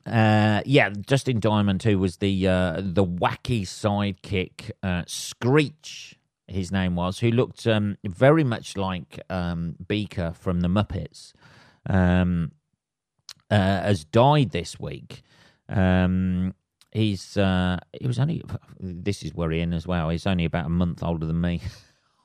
uh, 0.05 0.62
yeah, 0.65 0.89
Dustin 0.89 1.39
Diamond, 1.39 1.81
who 1.84 1.98
was 1.98 2.17
the 2.17 2.48
uh, 2.48 2.81
the 2.84 3.05
wacky 3.05 3.62
sidekick, 3.62 4.72
uh, 4.84 5.03
Screech, 5.07 6.19
his 6.55 6.71
name 6.71 6.95
was, 6.95 7.19
who 7.19 7.29
looked 7.29 7.67
um, 7.67 7.97
very 8.03 8.43
much 8.43 8.77
like 8.77 9.19
um, 9.29 9.75
Beaker 9.88 10.33
from 10.33 10.62
the 10.62 10.67
Muppets, 10.67 11.33
um, 11.88 12.51
uh, 13.51 13.55
has 13.55 14.05
died 14.05 14.51
this 14.51 14.79
week. 14.79 15.21
Um, 15.69 16.53
he's 16.91 17.38
uh, 17.38 17.77
he 18.00 18.07
was 18.07 18.19
only 18.19 18.41
this 18.79 19.24
is 19.24 19.33
worrying 19.33 19.74
as 19.74 19.85
well. 19.85 20.09
He's 20.09 20.25
only 20.25 20.45
about 20.45 20.65
a 20.65 20.69
month 20.69 21.03
older 21.03 21.25
than 21.25 21.41
me. 21.41 21.62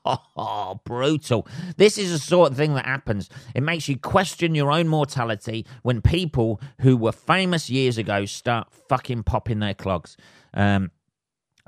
Oh, 0.03 0.79
brutal. 0.83 1.47
This 1.77 1.99
is 1.99 2.11
the 2.11 2.17
sort 2.17 2.49
of 2.49 2.57
thing 2.57 2.73
that 2.73 2.85
happens. 2.85 3.29
It 3.53 3.61
makes 3.61 3.87
you 3.87 3.99
question 3.99 4.55
your 4.55 4.71
own 4.71 4.87
mortality 4.87 5.63
when 5.83 6.01
people 6.01 6.59
who 6.79 6.97
were 6.97 7.11
famous 7.11 7.69
years 7.69 7.99
ago 7.99 8.25
start 8.25 8.71
fucking 8.89 9.21
popping 9.21 9.59
their 9.59 9.75
clogs. 9.75 10.17
Um, 10.55 10.89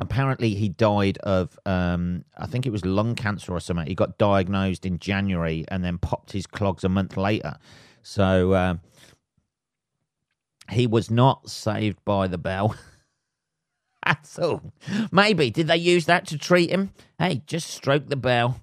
apparently, 0.03 0.53
he 0.53 0.69
died 0.69 1.17
of, 1.19 1.57
um, 1.65 2.25
I 2.37 2.45
think 2.45 2.65
it 2.65 2.71
was 2.71 2.85
lung 2.85 3.15
cancer 3.15 3.51
or 3.53 3.59
something. 3.59 3.87
He 3.87 3.95
got 3.95 4.17
diagnosed 4.17 4.85
in 4.85 4.99
January 4.99 5.65
and 5.69 5.83
then 5.83 5.97
popped 5.97 6.31
his 6.31 6.45
clogs 6.45 6.83
a 6.83 6.89
month 6.89 7.17
later. 7.17 7.57
So 8.01 8.51
uh, 8.51 8.75
he 10.69 10.87
was 10.87 11.09
not 11.09 11.49
saved 11.49 12.03
by 12.05 12.27
the 12.27 12.37
bell. 12.37 12.75
That's 14.05 14.37
all. 14.37 14.61
Maybe. 15.11 15.49
Did 15.49 15.67
they 15.67 15.77
use 15.77 16.05
that 16.05 16.27
to 16.27 16.37
treat 16.37 16.69
him? 16.69 16.91
Hey, 17.17 17.41
just 17.47 17.69
stroke 17.69 18.09
the 18.09 18.15
bell. 18.15 18.59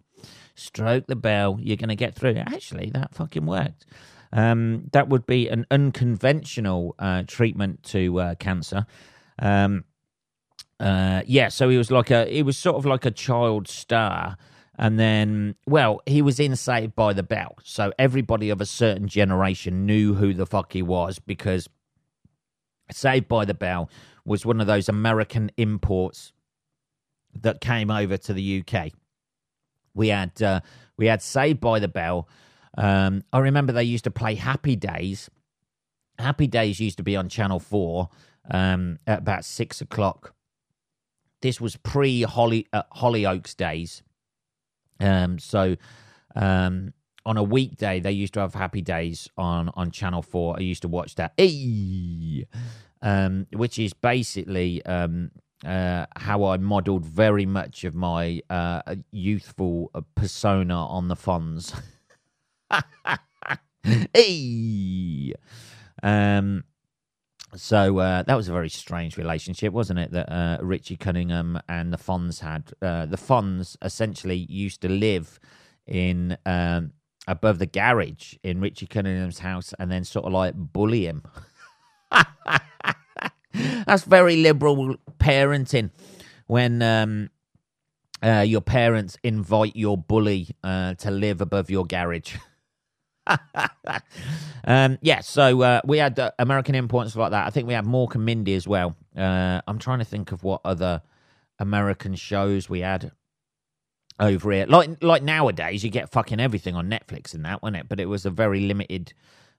Stroke 0.54 1.06
the 1.06 1.16
bell. 1.16 1.58
You're 1.60 1.78
going 1.78 1.88
to 1.88 1.96
get 1.96 2.14
through. 2.14 2.32
It. 2.32 2.46
Actually, 2.46 2.90
that 2.90 3.14
fucking 3.14 3.46
worked. 3.46 3.86
Um, 4.32 4.88
that 4.92 5.08
would 5.08 5.26
be 5.26 5.48
an 5.48 5.66
unconventional 5.70 6.94
uh, 6.98 7.24
treatment 7.26 7.82
to 7.84 8.20
uh, 8.20 8.34
cancer. 8.36 8.86
Um, 9.38 9.84
uh, 10.80 11.22
yeah, 11.26 11.48
so 11.48 11.68
he 11.68 11.76
was 11.76 11.90
like 11.90 12.10
a, 12.10 12.24
he 12.24 12.42
was 12.42 12.56
sort 12.56 12.76
of 12.76 12.86
like 12.86 13.04
a 13.04 13.10
child 13.10 13.68
star. 13.68 14.36
And 14.78 14.98
then, 14.98 15.56
well, 15.66 16.00
he 16.06 16.22
was 16.22 16.40
in 16.40 16.56
Saved 16.56 16.96
by 16.96 17.12
the 17.12 17.22
Bell. 17.22 17.54
So 17.62 17.92
everybody 17.98 18.48
of 18.48 18.62
a 18.62 18.66
certain 18.66 19.08
generation 19.08 19.84
knew 19.84 20.14
who 20.14 20.32
the 20.32 20.46
fuck 20.46 20.72
he 20.72 20.80
was 20.80 21.18
because 21.18 21.68
Saved 22.90 23.28
by 23.28 23.44
the 23.44 23.52
Bell 23.52 23.90
was 24.24 24.46
one 24.46 24.58
of 24.58 24.66
those 24.66 24.88
American 24.88 25.50
imports 25.58 26.32
that 27.38 27.60
came 27.60 27.90
over 27.90 28.16
to 28.16 28.32
the 28.32 28.64
UK. 28.66 28.92
We 29.94 30.08
had 30.08 30.40
uh, 30.40 30.60
we 30.96 31.06
had 31.06 31.20
Saved 31.20 31.60
by 31.60 31.78
the 31.78 31.88
Bell. 31.88 32.26
Um, 32.78 33.22
I 33.34 33.40
remember 33.40 33.72
they 33.72 33.84
used 33.84 34.04
to 34.04 34.10
play 34.10 34.34
Happy 34.34 34.76
Days. 34.76 35.28
Happy 36.18 36.46
Days 36.46 36.80
used 36.80 36.96
to 36.96 37.02
be 37.02 37.16
on 37.16 37.28
Channel 37.28 37.60
Four 37.60 38.08
um, 38.50 38.98
at 39.06 39.18
about 39.18 39.44
six 39.44 39.82
o'clock. 39.82 40.34
This 41.42 41.60
was 41.60 41.76
pre 41.76 42.22
Holly 42.22 42.66
uh, 42.72 42.82
Hollyoaks 42.96 43.56
days. 43.56 44.02
Um, 45.00 45.38
so 45.38 45.76
um, 46.36 46.92
on 47.24 47.36
a 47.36 47.42
weekday, 47.42 48.00
they 48.00 48.12
used 48.12 48.34
to 48.34 48.40
have 48.40 48.54
Happy 48.54 48.82
Days 48.82 49.28
on 49.36 49.70
on 49.74 49.90
Channel 49.90 50.22
Four. 50.22 50.56
I 50.58 50.60
used 50.60 50.82
to 50.82 50.88
watch 50.88 51.14
that. 51.16 51.32
Um, 53.02 53.46
which 53.52 53.78
is 53.78 53.94
basically 53.94 54.84
um, 54.84 55.30
uh, 55.64 56.04
how 56.16 56.44
I 56.44 56.58
modelled 56.58 57.06
very 57.06 57.46
much 57.46 57.84
of 57.84 57.94
my 57.94 58.42
uh, 58.50 58.96
youthful 59.10 59.90
persona 60.14 60.86
on 60.86 61.08
the 61.08 61.16
Fonz. 61.16 61.74
um, 66.02 66.64
so 67.54 67.98
uh, 67.98 68.22
that 68.22 68.36
was 68.36 68.48
a 68.48 68.52
very 68.52 68.68
strange 68.68 69.16
relationship, 69.16 69.72
wasn't 69.72 69.98
it? 69.98 70.12
That 70.12 70.30
uh, 70.32 70.58
Richie 70.60 70.96
Cunningham 70.96 71.60
and 71.68 71.92
the 71.92 71.96
Fonz 71.96 72.40
had. 72.40 72.72
Uh, 72.80 73.06
the 73.06 73.16
Fonz 73.16 73.76
essentially 73.82 74.46
used 74.48 74.82
to 74.82 74.88
live 74.88 75.40
in 75.86 76.36
um, 76.46 76.92
above 77.26 77.58
the 77.58 77.66
garage 77.66 78.34
in 78.42 78.60
Richie 78.60 78.86
Cunningham's 78.86 79.40
house, 79.40 79.74
and 79.78 79.90
then 79.90 80.04
sort 80.04 80.26
of 80.26 80.32
like 80.32 80.54
bully 80.54 81.06
him. 81.06 81.22
That's 83.86 84.04
very 84.04 84.36
liberal 84.36 84.96
parenting 85.18 85.90
when 86.46 86.82
um, 86.82 87.30
uh, 88.22 88.44
your 88.46 88.60
parents 88.60 89.16
invite 89.22 89.74
your 89.74 89.98
bully 89.98 90.48
uh, 90.62 90.94
to 90.94 91.10
live 91.10 91.40
above 91.40 91.70
your 91.70 91.84
garage. 91.84 92.36
um, 94.64 94.98
yeah, 95.02 95.20
so 95.20 95.60
uh, 95.62 95.80
we 95.84 95.98
had 95.98 96.18
uh, 96.18 96.30
American 96.38 96.74
imports 96.74 97.14
like 97.16 97.30
that. 97.30 97.46
I 97.46 97.50
think 97.50 97.68
we 97.68 97.74
had 97.74 97.84
Mork 97.84 98.14
and 98.14 98.24
Mindy 98.24 98.54
as 98.54 98.66
well. 98.66 98.96
Uh, 99.16 99.60
I'm 99.66 99.78
trying 99.78 99.98
to 100.00 100.04
think 100.04 100.32
of 100.32 100.42
what 100.42 100.60
other 100.64 101.02
American 101.58 102.14
shows 102.14 102.68
we 102.68 102.80
had 102.80 103.12
over 104.18 104.52
here. 104.52 104.66
Like 104.66 105.02
like 105.02 105.22
nowadays, 105.22 105.84
you 105.84 105.90
get 105.90 106.10
fucking 106.10 106.40
everything 106.40 106.74
on 106.74 106.90
Netflix 106.90 107.34
and 107.34 107.44
that, 107.44 107.62
wasn't 107.62 107.78
it? 107.78 107.88
But 107.88 108.00
it 108.00 108.06
was 108.06 108.26
a 108.26 108.30
very 108.30 108.60
limited 108.60 109.12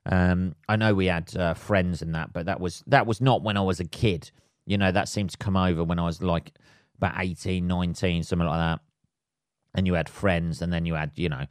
um, 0.05 0.55
I 0.67 0.75
know 0.75 0.93
we 0.93 1.05
had 1.07 1.35
uh, 1.35 1.53
friends 1.53 2.01
and 2.01 2.15
that, 2.15 2.33
but 2.33 2.45
that 2.47 2.59
was 2.59 2.83
that 2.87 3.05
was 3.05 3.21
not 3.21 3.43
when 3.43 3.57
I 3.57 3.61
was 3.61 3.79
a 3.79 3.85
kid. 3.85 4.31
You 4.65 4.77
know, 4.77 4.91
that 4.91 5.09
seemed 5.09 5.31
to 5.31 5.37
come 5.37 5.57
over 5.57 5.83
when 5.83 5.99
I 5.99 6.05
was 6.05 6.21
like 6.21 6.53
about 6.97 7.15
18, 7.17 7.67
19, 7.67 8.23
something 8.23 8.47
like 8.47 8.59
that. 8.59 8.79
And 9.73 9.87
you 9.87 9.93
had 9.93 10.09
friends, 10.09 10.61
and 10.61 10.71
then 10.73 10.85
you 10.85 10.95
had, 10.95 11.11
you 11.15 11.29
know, 11.29 11.45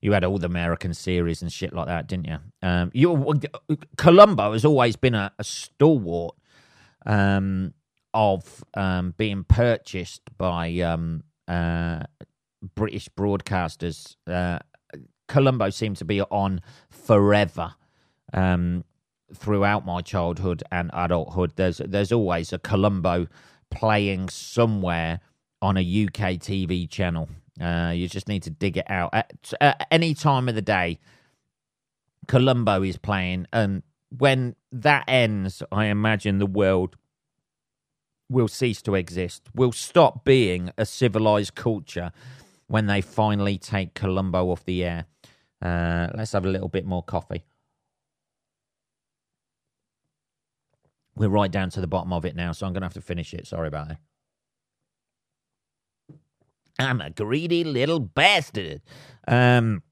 you 0.00 0.12
had 0.12 0.24
all 0.24 0.38
the 0.38 0.46
American 0.46 0.94
series 0.94 1.42
and 1.42 1.52
shit 1.52 1.72
like 1.72 1.86
that, 1.86 2.06
didn't 2.06 2.26
you? 2.26 2.38
Um, 2.62 2.90
you 2.94 3.34
Columbo 3.96 4.52
has 4.52 4.64
always 4.64 4.96
been 4.96 5.14
a, 5.14 5.32
a 5.38 5.44
stalwart 5.44 6.34
um, 7.04 7.74
of 8.14 8.64
um, 8.74 9.14
being 9.16 9.44
purchased 9.44 10.22
by 10.36 10.78
um, 10.80 11.24
uh, 11.48 12.04
British 12.74 13.08
broadcasters. 13.08 14.16
Uh, 14.26 14.58
Columbo 15.26 15.70
seemed 15.70 15.96
to 15.98 16.04
be 16.04 16.20
on 16.22 16.60
forever 16.90 17.74
um, 18.32 18.84
throughout 19.34 19.84
my 19.84 20.00
childhood 20.00 20.62
and 20.70 20.90
adulthood. 20.94 21.52
There's 21.56 21.78
there's 21.84 22.12
always 22.12 22.52
a 22.52 22.58
Columbo 22.58 23.26
playing 23.70 24.28
somewhere 24.28 25.20
on 25.60 25.76
a 25.76 25.80
UK 25.80 26.38
TV 26.38 26.88
channel. 26.88 27.28
Uh, 27.60 27.92
you 27.94 28.08
just 28.08 28.28
need 28.28 28.42
to 28.44 28.50
dig 28.50 28.76
it 28.76 28.90
out 28.90 29.10
at, 29.12 29.52
at 29.60 29.86
any 29.90 30.14
time 30.14 30.48
of 30.48 30.54
the 30.54 30.62
day. 30.62 30.98
Columbo 32.26 32.82
is 32.82 32.98
playing, 32.98 33.46
and 33.52 33.82
when 34.16 34.54
that 34.70 35.04
ends, 35.08 35.62
I 35.72 35.86
imagine 35.86 36.38
the 36.38 36.46
world 36.46 36.96
will 38.28 38.48
cease 38.48 38.82
to 38.82 38.94
exist. 38.94 39.48
Will 39.54 39.72
stop 39.72 40.24
being 40.24 40.70
a 40.76 40.84
civilized 40.84 41.54
culture 41.54 42.12
when 42.66 42.86
they 42.86 43.00
finally 43.00 43.58
take 43.58 43.94
Columbo 43.94 44.50
off 44.50 44.64
the 44.64 44.84
air. 44.84 45.06
Uh, 45.60 46.08
let's 46.14 46.32
have 46.32 46.44
a 46.44 46.50
little 46.50 46.68
bit 46.68 46.84
more 46.84 47.02
coffee. 47.02 47.44
We're 51.16 51.28
right 51.28 51.50
down 51.50 51.70
to 51.70 51.80
the 51.80 51.88
bottom 51.88 52.12
of 52.12 52.24
it 52.24 52.36
now, 52.36 52.52
so 52.52 52.66
I'm 52.66 52.72
going 52.72 52.82
to 52.82 52.86
have 52.86 52.94
to 52.94 53.00
finish 53.00 53.34
it. 53.34 53.46
Sorry 53.46 53.66
about 53.66 53.90
it. 53.90 53.96
I'm 56.78 57.00
a 57.00 57.10
greedy 57.10 57.64
little 57.64 58.00
bastard. 58.00 58.82
Um, 59.26 59.82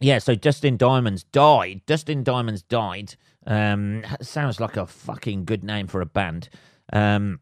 yeah, 0.00 0.18
so 0.18 0.34
Dustin 0.34 0.76
Diamonds 0.76 1.24
died. 1.24 1.82
Dustin 1.86 2.22
Diamonds 2.22 2.62
died. 2.62 3.16
Um, 3.46 4.04
sounds 4.20 4.60
like 4.60 4.76
a 4.76 4.86
fucking 4.86 5.44
good 5.44 5.64
name 5.64 5.86
for 5.86 6.00
a 6.00 6.06
band. 6.06 6.48
Um, 6.92 7.40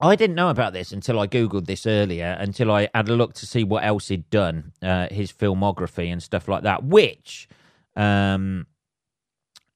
I 0.00 0.16
didn't 0.16 0.36
know 0.36 0.48
about 0.48 0.72
this 0.72 0.92
until 0.92 1.20
I 1.20 1.26
googled 1.26 1.66
this 1.66 1.86
earlier. 1.86 2.36
Until 2.38 2.70
I 2.70 2.88
had 2.94 3.08
a 3.08 3.16
look 3.16 3.34
to 3.34 3.46
see 3.46 3.64
what 3.64 3.84
else 3.84 4.08
he'd 4.08 4.30
done, 4.30 4.72
uh, 4.82 5.08
his 5.10 5.32
filmography 5.32 6.10
and 6.10 6.22
stuff 6.22 6.48
like 6.48 6.62
that, 6.62 6.84
which 6.84 7.48
um, 7.96 8.66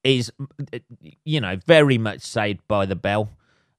is, 0.03 0.33
you 1.25 1.41
know, 1.41 1.59
very 1.67 1.99
much 1.99 2.23
Saved 2.23 2.67
by 2.69 2.87
the 2.87 2.97
Bell. 2.97 3.31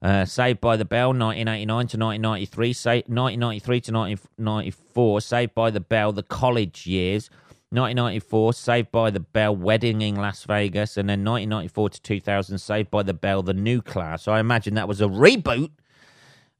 Uh, 0.02 0.24
Saved 0.24 0.60
by 0.60 0.76
the 0.76 0.84
Bell, 0.84 1.08
1989 1.08 1.66
to 1.66 1.96
1993, 1.96 2.72
say, 2.72 2.96
1993 3.06 3.80
to 3.80 3.92
1994, 3.92 5.20
Saved 5.22 5.54
by 5.54 5.70
the 5.70 5.80
Bell, 5.80 6.12
the 6.12 6.22
college 6.22 6.86
years, 6.86 7.30
1994, 7.70 8.52
Saved 8.52 8.92
by 8.92 9.10
the 9.10 9.20
Bell, 9.20 9.56
Wedding 9.56 10.02
in 10.02 10.16
Las 10.16 10.44
Vegas, 10.44 10.96
and 10.96 11.08
then 11.08 11.24
1994 11.24 11.90
to 11.90 12.02
2000, 12.02 12.58
Saved 12.58 12.90
by 12.90 13.02
the 13.02 13.14
Bell, 13.14 13.42
the 13.42 13.54
new 13.54 13.80
class. 13.80 14.28
I 14.28 14.38
imagine 14.38 14.74
that 14.74 14.86
was 14.86 15.00
a 15.00 15.06
reboot 15.06 15.70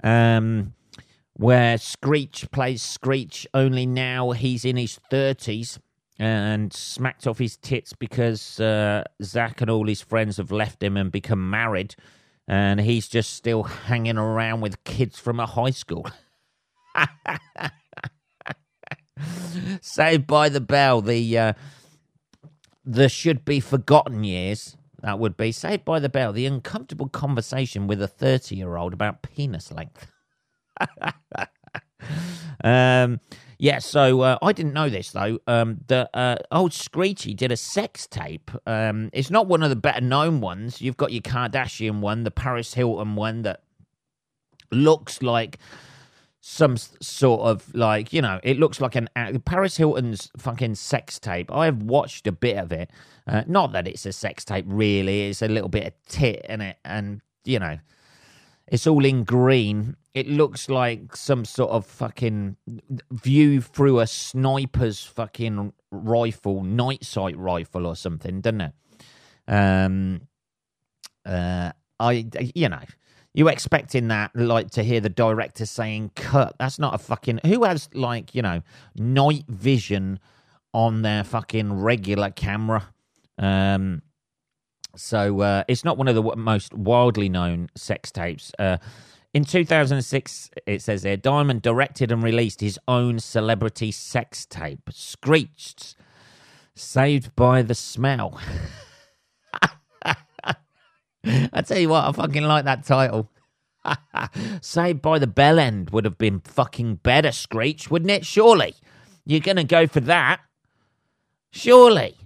um, 0.02 0.72
where 1.34 1.76
Screech 1.76 2.50
plays 2.50 2.82
Screech, 2.82 3.46
only 3.52 3.84
now 3.84 4.30
he's 4.30 4.64
in 4.64 4.76
his 4.76 4.98
30s 5.10 5.78
and 6.18 6.72
smacked 6.72 7.26
off 7.26 7.38
his 7.38 7.56
tits 7.58 7.92
because 7.92 8.58
uh, 8.58 9.04
Zach 9.22 9.60
and 9.60 9.70
all 9.70 9.86
his 9.86 10.00
friends 10.00 10.38
have 10.38 10.50
left 10.50 10.82
him 10.82 10.96
and 10.96 11.12
become 11.12 11.50
married, 11.50 11.94
and 12.48 12.80
he's 12.80 13.08
just 13.08 13.34
still 13.34 13.64
hanging 13.64 14.18
around 14.18 14.60
with 14.60 14.82
kids 14.84 15.18
from 15.18 15.40
a 15.40 15.46
high 15.46 15.70
school. 15.70 16.06
Saved 19.80 20.26
by 20.26 20.48
the 20.48 20.60
Bell, 20.60 21.00
the 21.00 21.38
uh, 21.38 21.52
the 22.84 23.08
should 23.08 23.44
be 23.44 23.60
forgotten 23.60 24.24
years. 24.24 24.76
That 25.02 25.18
would 25.18 25.36
be 25.36 25.52
Saved 25.52 25.84
by 25.84 25.98
the 25.98 26.08
Bell, 26.08 26.32
the 26.32 26.46
uncomfortable 26.46 27.08
conversation 27.08 27.86
with 27.86 28.02
a 28.02 28.08
thirty 28.08 28.56
year 28.56 28.76
old 28.76 28.92
about 28.92 29.22
penis 29.22 29.72
length. 29.72 30.10
um, 32.64 33.20
yeah, 33.58 33.78
so 33.78 34.20
uh, 34.20 34.38
I 34.42 34.52
didn't 34.52 34.74
know 34.74 34.88
this 34.88 35.12
though. 35.12 35.38
Um, 35.46 35.78
the 35.86 36.08
uh, 36.12 36.36
old 36.50 36.72
Screechy 36.72 37.34
did 37.34 37.52
a 37.52 37.56
sex 37.56 38.06
tape. 38.06 38.50
Um, 38.66 39.10
it's 39.12 39.30
not 39.30 39.46
one 39.46 39.62
of 39.62 39.70
the 39.70 39.76
better 39.76 40.00
known 40.00 40.40
ones. 40.40 40.80
You've 40.80 40.96
got 40.96 41.12
your 41.12 41.22
Kardashian 41.22 42.00
one, 42.00 42.24
the 42.24 42.30
Paris 42.30 42.74
Hilton 42.74 43.16
one 43.16 43.42
that 43.42 43.62
looks 44.70 45.22
like 45.22 45.58
some 46.48 46.76
sort 46.76 47.40
of 47.40 47.74
like 47.74 48.12
you 48.12 48.22
know 48.22 48.38
it 48.44 48.56
looks 48.56 48.80
like 48.80 48.94
an 48.94 49.08
paris 49.44 49.76
hilton's 49.76 50.30
fucking 50.38 50.76
sex 50.76 51.18
tape 51.18 51.50
i 51.50 51.64
have 51.64 51.82
watched 51.82 52.24
a 52.28 52.30
bit 52.30 52.56
of 52.56 52.70
it 52.70 52.88
uh, 53.26 53.42
not 53.48 53.72
that 53.72 53.88
it's 53.88 54.06
a 54.06 54.12
sex 54.12 54.44
tape 54.44 54.64
really 54.68 55.22
it's 55.22 55.42
a 55.42 55.48
little 55.48 55.68
bit 55.68 55.88
of 55.88 55.92
tit 56.06 56.46
in 56.48 56.60
it 56.60 56.78
and 56.84 57.20
you 57.44 57.58
know 57.58 57.76
it's 58.68 58.86
all 58.86 59.04
in 59.04 59.24
green 59.24 59.96
it 60.16 60.26
looks 60.26 60.70
like 60.70 61.14
some 61.14 61.44
sort 61.44 61.70
of 61.70 61.84
fucking 61.84 62.56
view 63.10 63.60
through 63.60 64.00
a 64.00 64.06
sniper's 64.06 65.04
fucking 65.04 65.74
rifle 65.90 66.64
night 66.64 67.04
sight 67.04 67.36
rifle 67.36 67.86
or 67.86 67.94
something 67.94 68.40
doesn't 68.40 68.62
it? 68.62 68.72
Um 69.46 70.22
uh 71.26 71.72
i 72.00 72.26
you 72.54 72.68
know 72.68 72.80
you 73.34 73.48
expecting 73.48 74.08
that 74.08 74.30
like 74.34 74.70
to 74.70 74.82
hear 74.82 75.00
the 75.00 75.10
director 75.10 75.66
saying 75.66 76.10
cut 76.14 76.54
that's 76.58 76.78
not 76.78 76.94
a 76.94 76.98
fucking 76.98 77.40
who 77.44 77.64
has 77.64 77.90
like 77.92 78.34
you 78.34 78.40
know 78.40 78.62
night 78.94 79.44
vision 79.48 80.18
on 80.72 81.02
their 81.02 81.24
fucking 81.24 81.74
regular 81.74 82.30
camera? 82.30 82.88
Um 83.38 84.00
so 84.94 85.40
uh, 85.40 85.64
it's 85.68 85.84
not 85.84 85.98
one 85.98 86.08
of 86.08 86.14
the 86.14 86.22
most 86.36 86.72
wildly 86.72 87.28
known 87.28 87.68
sex 87.76 88.10
tapes. 88.10 88.50
Uh, 88.58 88.78
in 89.36 89.44
2006 89.44 90.50
it 90.66 90.80
says 90.80 91.02
there 91.02 91.16
diamond 91.16 91.60
directed 91.60 92.10
and 92.10 92.22
released 92.22 92.60
his 92.60 92.78
own 92.88 93.18
celebrity 93.18 93.92
sex 93.92 94.46
tape 94.46 94.88
screeched 94.90 95.94
saved 96.74 97.36
by 97.36 97.60
the 97.60 97.74
smell 97.74 98.40
I 101.52 101.62
tell 101.62 101.78
you 101.78 101.88
what, 101.88 102.04
I 102.04 102.12
fucking 102.12 102.44
like 102.44 102.64
that 102.66 102.84
title. 102.84 103.30
Saved 104.60 105.02
by 105.02 105.18
the 105.18 105.26
Bell 105.26 105.58
End 105.58 105.90
would 105.90 106.04
have 106.04 106.18
been 106.18 106.40
fucking 106.40 106.96
better, 106.96 107.32
Screech, 107.32 107.90
wouldn't 107.90 108.10
it? 108.10 108.24
Surely. 108.24 108.74
You're 109.24 109.40
going 109.40 109.56
to 109.56 109.64
go 109.64 109.86
for 109.86 110.00
that? 110.00 110.40
Surely. 111.50 112.16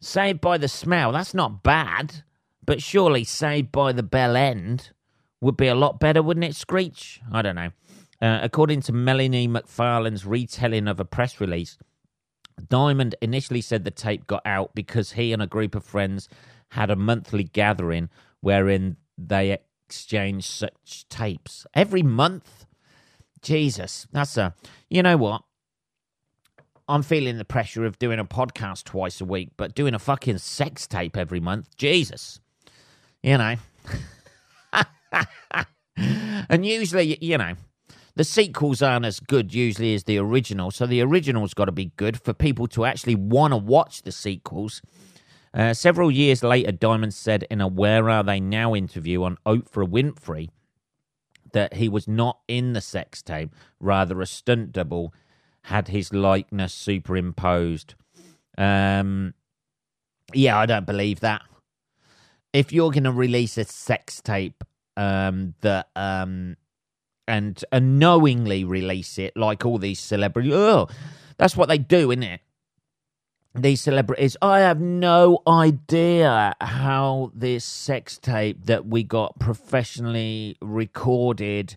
Saved 0.00 0.40
by 0.40 0.58
the 0.58 0.68
Smell, 0.68 1.12
that's 1.12 1.34
not 1.34 1.62
bad. 1.62 2.24
But 2.64 2.82
surely 2.82 3.24
Saved 3.24 3.72
by 3.72 3.92
the 3.92 4.02
Bell 4.02 4.36
End 4.36 4.90
would 5.44 5.56
be 5.58 5.68
a 5.68 5.74
lot 5.74 6.00
better, 6.00 6.22
wouldn't 6.22 6.44
it, 6.44 6.56
Screech? 6.56 7.20
I 7.30 7.42
don't 7.42 7.54
know. 7.54 7.70
Uh, 8.20 8.40
according 8.42 8.80
to 8.80 8.92
Melanie 8.92 9.46
McFarlane's 9.46 10.24
retelling 10.24 10.88
of 10.88 10.98
a 10.98 11.04
press 11.04 11.38
release, 11.38 11.76
Diamond 12.68 13.14
initially 13.20 13.60
said 13.60 13.84
the 13.84 13.90
tape 13.90 14.26
got 14.26 14.40
out 14.46 14.74
because 14.74 15.12
he 15.12 15.34
and 15.34 15.42
a 15.42 15.46
group 15.46 15.74
of 15.74 15.84
friends 15.84 16.30
had 16.70 16.90
a 16.90 16.96
monthly 16.96 17.44
gathering 17.44 18.08
wherein 18.40 18.96
they 19.18 19.58
exchanged 19.86 20.46
such 20.46 21.06
tapes 21.10 21.66
every 21.74 22.02
month. 22.02 22.64
Jesus, 23.42 24.06
that's 24.12 24.38
a. 24.38 24.54
You 24.88 25.02
know 25.02 25.18
what? 25.18 25.42
I'm 26.88 27.02
feeling 27.02 27.36
the 27.36 27.44
pressure 27.44 27.84
of 27.84 27.98
doing 27.98 28.18
a 28.18 28.24
podcast 28.24 28.84
twice 28.84 29.20
a 29.20 29.26
week, 29.26 29.50
but 29.58 29.74
doing 29.74 29.92
a 29.92 29.98
fucking 29.98 30.38
sex 30.38 30.86
tape 30.86 31.18
every 31.18 31.40
month. 31.40 31.76
Jesus. 31.76 32.40
You 33.22 33.36
know. 33.36 33.56
and 36.48 36.66
usually, 36.66 37.18
you 37.24 37.38
know, 37.38 37.54
the 38.16 38.24
sequels 38.24 38.82
aren't 38.82 39.06
as 39.06 39.20
good 39.20 39.52
usually 39.54 39.94
as 39.94 40.04
the 40.04 40.18
original. 40.18 40.70
So 40.70 40.86
the 40.86 41.00
original's 41.02 41.54
got 41.54 41.66
to 41.66 41.72
be 41.72 41.92
good 41.96 42.20
for 42.20 42.32
people 42.32 42.66
to 42.68 42.84
actually 42.84 43.16
want 43.16 43.52
to 43.52 43.56
watch 43.56 44.02
the 44.02 44.12
sequels. 44.12 44.82
Uh, 45.52 45.72
several 45.72 46.10
years 46.10 46.42
later, 46.42 46.72
Diamond 46.72 47.14
said 47.14 47.44
in 47.50 47.60
a 47.60 47.68
Where 47.68 48.10
Are 48.10 48.24
They 48.24 48.40
Now 48.40 48.74
interview 48.74 49.22
on 49.22 49.38
Oprah 49.46 49.88
Winfrey 49.88 50.48
that 51.52 51.74
he 51.74 51.88
was 51.88 52.08
not 52.08 52.40
in 52.48 52.72
the 52.72 52.80
sex 52.80 53.22
tape, 53.22 53.54
rather, 53.78 54.20
a 54.20 54.26
stunt 54.26 54.72
double 54.72 55.14
had 55.62 55.88
his 55.88 56.12
likeness 56.12 56.74
superimposed. 56.74 57.94
Um, 58.58 59.34
yeah, 60.32 60.58
I 60.58 60.66
don't 60.66 60.86
believe 60.86 61.20
that. 61.20 61.42
If 62.52 62.72
you're 62.72 62.90
going 62.90 63.04
to 63.04 63.12
release 63.12 63.56
a 63.56 63.64
sex 63.64 64.20
tape 64.20 64.62
um, 64.96 65.54
that 65.60 65.88
um, 65.96 66.56
and 67.26 67.64
unknowingly 67.72 68.64
release 68.64 69.18
it, 69.18 69.36
like 69.36 69.64
all 69.64 69.78
these 69.78 70.00
celebrities, 70.00 70.52
oh, 70.52 70.88
that's 71.36 71.56
what 71.56 71.68
they 71.68 71.78
do, 71.78 72.10
isn't 72.10 72.22
it? 72.22 72.40
these 73.54 73.80
celebrities. 73.80 74.36
I 74.42 74.60
have 74.60 74.80
no 74.80 75.42
idea 75.46 76.54
how 76.60 77.30
this 77.34 77.64
sex 77.64 78.18
tape 78.18 78.66
that 78.66 78.86
we 78.86 79.02
got 79.02 79.38
professionally 79.38 80.56
recorded, 80.60 81.76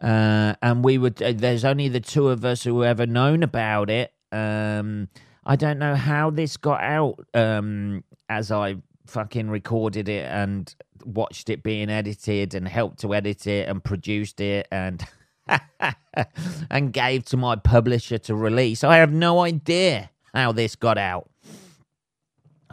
uh, 0.00 0.54
and 0.62 0.82
we 0.82 0.98
would. 0.98 1.22
Uh, 1.22 1.32
there's 1.34 1.64
only 1.64 1.88
the 1.88 2.00
two 2.00 2.28
of 2.28 2.44
us 2.44 2.64
who 2.64 2.84
ever 2.84 3.06
known 3.06 3.42
about 3.42 3.90
it. 3.90 4.12
Um, 4.32 5.08
I 5.44 5.56
don't 5.56 5.78
know 5.78 5.94
how 5.94 6.30
this 6.30 6.56
got 6.56 6.82
out 6.82 7.26
um, 7.34 8.04
as 8.28 8.50
I 8.50 8.76
fucking 9.08 9.50
recorded 9.50 10.08
it 10.08 10.26
and 10.26 10.74
watched 11.04 11.48
it 11.50 11.62
being 11.62 11.90
edited 11.90 12.54
and 12.54 12.68
helped 12.68 13.00
to 13.00 13.14
edit 13.14 13.46
it 13.46 13.68
and 13.68 13.82
produced 13.82 14.40
it 14.40 14.68
and. 14.70 15.04
and 16.70 16.92
gave 16.92 17.24
to 17.24 17.34
my 17.34 17.56
publisher 17.56 18.18
to 18.18 18.34
release. 18.34 18.84
I 18.84 18.98
have 18.98 19.10
no 19.10 19.40
idea 19.40 20.10
how 20.34 20.52
this 20.52 20.76
got 20.76 20.98
out. 20.98 21.30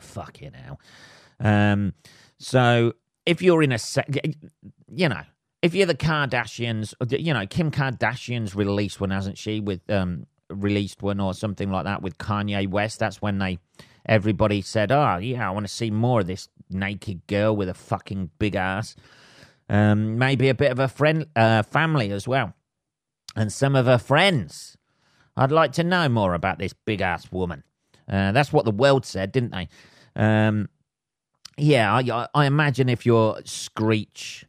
Fucking 0.02 0.52
hell. 0.52 0.80
Um, 1.40 1.94
so 2.38 2.94
if 3.26 3.42
you're 3.42 3.64
in 3.64 3.72
a 3.72 3.78
sec, 3.78 4.08
you 4.92 5.08
know, 5.08 5.22
if 5.62 5.74
you're 5.74 5.88
the 5.88 5.96
Kardashians, 5.96 6.94
you 7.18 7.34
know, 7.34 7.48
Kim 7.48 7.72
Kardashian's 7.72 8.56
released 8.56 9.00
one, 9.00 9.10
hasn't 9.10 9.38
she? 9.38 9.60
With 9.60 9.90
um, 9.90 10.28
released 10.50 11.02
one 11.02 11.20
or 11.20 11.34
something 11.34 11.72
like 11.72 11.86
that 11.86 12.02
with 12.02 12.18
Kanye 12.18 12.68
West. 12.68 13.00
That's 13.00 13.22
when 13.22 13.40
they 13.40 13.60
everybody 14.06 14.62
said, 14.62 14.92
"Oh, 14.92 15.18
yeah, 15.18 15.48
I 15.48 15.52
want 15.52 15.66
to 15.66 15.74
see 15.74 15.92
more 15.92 16.22
of 16.22 16.28
this 16.28 16.50
naked 16.70 17.28
girl 17.28 17.56
with 17.56 17.70
a 17.70 17.74
fucking 17.74 18.32
big 18.40 18.56
ass." 18.56 18.96
Um, 19.68 20.18
maybe 20.18 20.50
a 20.50 20.54
bit 20.54 20.72
of 20.72 20.80
a 20.80 20.88
friend, 20.88 21.26
uh, 21.36 21.64
family 21.64 22.12
as 22.12 22.28
well, 22.28 22.54
and 23.36 23.52
some 23.52 23.76
of 23.76 23.86
her 23.86 23.98
friends 23.98 24.78
I'd 25.38 25.52
like 25.52 25.74
to 25.74 25.84
know 25.84 26.08
more 26.08 26.34
about 26.34 26.60
this 26.60 26.74
big 26.74 27.02
ass 27.02 27.32
woman. 27.32 27.64
Uh, 28.10 28.32
that's 28.32 28.54
what 28.54 28.66
the 28.66 28.72
world 28.72 29.06
said, 29.06 29.32
didn't 29.32 29.52
they? 29.52 29.68
Um, 30.16 30.70
yeah, 31.58 31.94
I, 31.94 32.28
I, 32.34 32.46
imagine 32.46 32.88
if 32.88 33.06
you're 33.06 33.40
Screech 33.44 34.46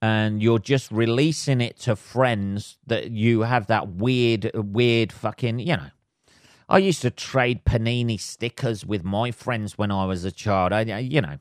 and 0.00 0.42
you're 0.42 0.58
just 0.58 0.90
releasing 0.90 1.60
it 1.60 1.78
to 1.80 1.96
friends 1.96 2.78
that 2.86 3.10
you 3.10 3.42
have 3.42 3.66
that 3.66 3.88
weird, 3.88 4.50
weird 4.54 5.12
fucking, 5.12 5.58
you 5.58 5.76
know. 5.76 5.90
I 6.70 6.78
used 6.78 7.02
to 7.02 7.10
trade 7.10 7.64
panini 7.64 8.18
stickers 8.18 8.86
with 8.86 9.02
my 9.04 9.32
friends 9.32 9.76
when 9.76 9.90
I 9.90 10.04
was 10.06 10.24
a 10.24 10.30
child. 10.30 10.72
I, 10.72 10.82
you 11.00 11.20
know, 11.20 11.38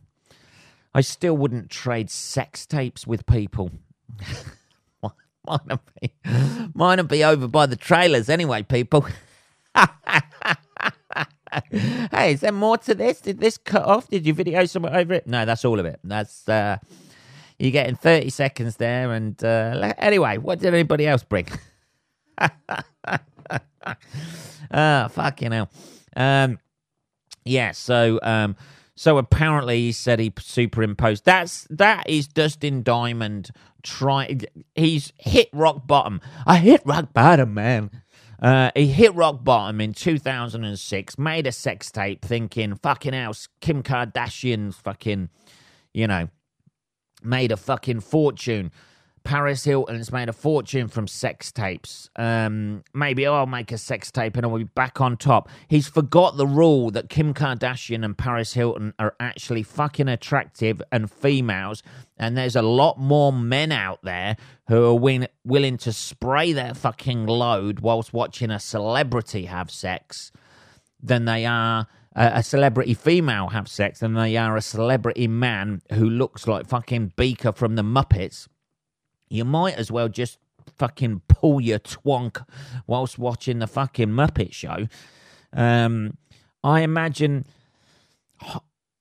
I 0.93 1.01
still 1.01 1.37
wouldn't 1.37 1.69
trade 1.69 2.09
sex 2.09 2.65
tapes 2.65 3.05
with 3.05 3.27
people. 3.27 3.69
mine'd 5.47 5.79
be, 6.01 6.11
mine'd 6.73 7.07
be 7.07 7.23
over 7.23 7.47
by 7.47 7.67
the 7.67 7.75
trailers 7.75 8.27
anyway, 8.27 8.63
people. 8.63 9.05
hey, 11.71 12.33
is 12.33 12.41
there 12.41 12.51
more 12.51 12.79
to 12.79 12.95
this? 12.95 13.21
Did 13.21 13.39
this 13.39 13.57
cut 13.57 13.83
off? 13.83 14.07
Did 14.09 14.25
you 14.25 14.33
video 14.33 14.65
somewhere 14.65 14.95
over 14.95 15.13
it? 15.13 15.27
No, 15.27 15.45
that's 15.45 15.63
all 15.63 15.79
of 15.79 15.85
it. 15.85 15.99
That's 16.03 16.49
uh 16.49 16.79
you're 17.59 17.71
getting 17.71 17.95
30 17.95 18.29
seconds 18.29 18.77
there. 18.77 19.11
And 19.11 19.41
uh, 19.43 19.93
anyway, 19.97 20.37
what 20.37 20.59
did 20.59 20.73
anybody 20.73 21.05
else 21.05 21.23
bring? 21.23 21.47
Ah, 24.71 25.09
fucking 25.11 25.51
hell. 25.51 25.67
Um, 26.15 26.59
yeah, 27.43 27.71
so 27.71 28.19
um, 28.21 28.55
so 28.95 29.17
apparently 29.17 29.79
he 29.79 29.91
said 29.91 30.19
he 30.19 30.31
superimposed. 30.37 31.25
That's 31.25 31.65
that 31.71 32.07
is 32.07 32.27
Dustin 32.27 32.83
Diamond 32.83 33.49
trying. 33.81 34.41
He's 34.75 35.11
hit 35.17 35.49
rock 35.53 35.87
bottom. 35.87 36.21
I 36.45 36.57
hit 36.57 36.81
rock 36.85 37.13
bottom, 37.13 37.53
man. 37.55 37.89
Uh, 38.41 38.71
he 38.75 38.87
hit 38.87 39.13
rock 39.15 39.43
bottom 39.43 39.81
in 39.81 39.93
2006, 39.93 41.17
made 41.17 41.47
a 41.47 41.51
sex 41.51 41.91
tape 41.91 42.23
thinking, 42.23 42.75
fucking 42.75 43.13
else, 43.13 43.49
Kim 43.59 43.83
Kardashian's 43.83 44.77
fucking, 44.77 45.29
you 45.93 46.07
know, 46.07 46.29
made 47.21 47.51
a 47.51 47.57
fucking 47.57 47.99
fortune. 47.99 48.71
Paris 49.29 49.63
Hilton's 49.63 50.11
made 50.11 50.27
a 50.27 50.33
fortune 50.33 50.87
from 50.87 51.07
sex 51.07 51.51
tapes. 51.51 52.09
Um, 52.15 52.83
maybe 52.95 53.27
I'll 53.27 53.45
make 53.45 53.71
a 53.71 53.77
sex 53.77 54.09
tape 54.09 54.35
and 54.35 54.43
I'll 54.43 54.57
be 54.57 54.63
back 54.63 54.99
on 55.01 55.17
top. 55.17 55.49
He's 55.67 55.87
forgot 55.87 56.35
the 56.35 56.47
rule 56.47 56.89
that 56.89 57.09
Kim 57.09 57.35
Kardashian 57.35 58.03
and 58.03 58.17
Paris 58.17 58.53
Hilton 58.53 58.91
are 58.97 59.13
actually 59.19 59.61
fucking 59.61 60.07
attractive 60.07 60.81
and 60.91 61.11
females, 61.11 61.83
and 62.17 62.35
there's 62.35 62.55
a 62.55 62.63
lot 62.63 62.99
more 62.99 63.31
men 63.31 63.71
out 63.71 63.99
there 64.01 64.35
who 64.67 64.83
are 64.85 64.95
win- 64.95 65.27
willing 65.45 65.77
to 65.77 65.93
spray 65.93 66.51
their 66.51 66.73
fucking 66.73 67.27
load 67.27 67.81
whilst 67.81 68.11
watching 68.11 68.49
a 68.49 68.59
celebrity 68.59 69.45
have 69.45 69.69
sex 69.69 70.31
than 71.03 71.25
they 71.25 71.45
are 71.45 71.85
a 72.15 72.41
celebrity 72.41 72.95
female 72.95 73.49
have 73.49 73.67
sex 73.67 73.99
than 73.99 74.15
they 74.15 74.35
are 74.35 74.57
a 74.57 74.61
celebrity 74.61 75.27
man 75.27 75.83
who 75.93 76.09
looks 76.09 76.47
like 76.47 76.67
fucking 76.67 77.13
Beaker 77.15 77.51
from 77.51 77.75
the 77.75 77.83
Muppets, 77.83 78.47
you 79.29 79.45
might 79.45 79.75
as 79.75 79.91
well 79.91 80.09
just 80.09 80.37
fucking 80.77 81.21
pull 81.27 81.61
your 81.61 81.79
twonk 81.79 82.43
whilst 82.87 83.17
watching 83.17 83.59
the 83.59 83.67
fucking 83.67 84.09
Muppet 84.09 84.53
Show. 84.53 84.87
Um, 85.53 86.17
I 86.63 86.81
imagine 86.81 87.45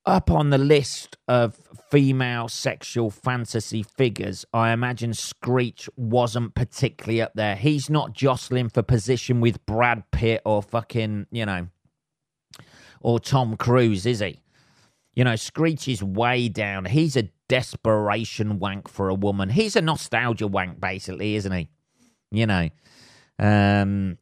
up 0.05 0.31
on 0.31 0.49
the 0.49 0.57
list 0.57 1.17
of 1.27 1.55
female 1.91 2.47
sexual 2.47 3.09
fantasy 3.09 3.83
figures, 3.83 4.45
I 4.53 4.71
imagine 4.71 5.13
Screech 5.13 5.89
wasn't 5.95 6.55
particularly 6.55 7.21
up 7.21 7.33
there. 7.35 7.55
He's 7.55 7.89
not 7.89 8.13
jostling 8.13 8.69
for 8.69 8.81
position 8.81 9.41
with 9.41 9.65
Brad 9.65 10.09
Pitt 10.11 10.41
or 10.45 10.61
fucking, 10.61 11.27
you 11.31 11.45
know, 11.45 11.67
or 13.01 13.19
Tom 13.19 13.57
Cruise, 13.57 14.05
is 14.05 14.19
he? 14.19 14.41
You 15.19 15.25
know, 15.25 15.35
Screech 15.35 15.89
is 15.89 16.01
way 16.01 16.47
down. 16.47 16.85
He's 16.85 17.17
a 17.17 17.23
desperation 17.49 18.57
wank 18.57 18.87
for 18.87 19.09
a 19.09 19.13
woman. 19.13 19.49
He's 19.49 19.75
a 19.75 19.81
nostalgia 19.81 20.47
wank, 20.47 20.79
basically, 20.79 21.35
isn't 21.35 21.51
he? 21.51 21.67
You 22.31 22.47
know, 22.47 22.69
um, 23.37 24.17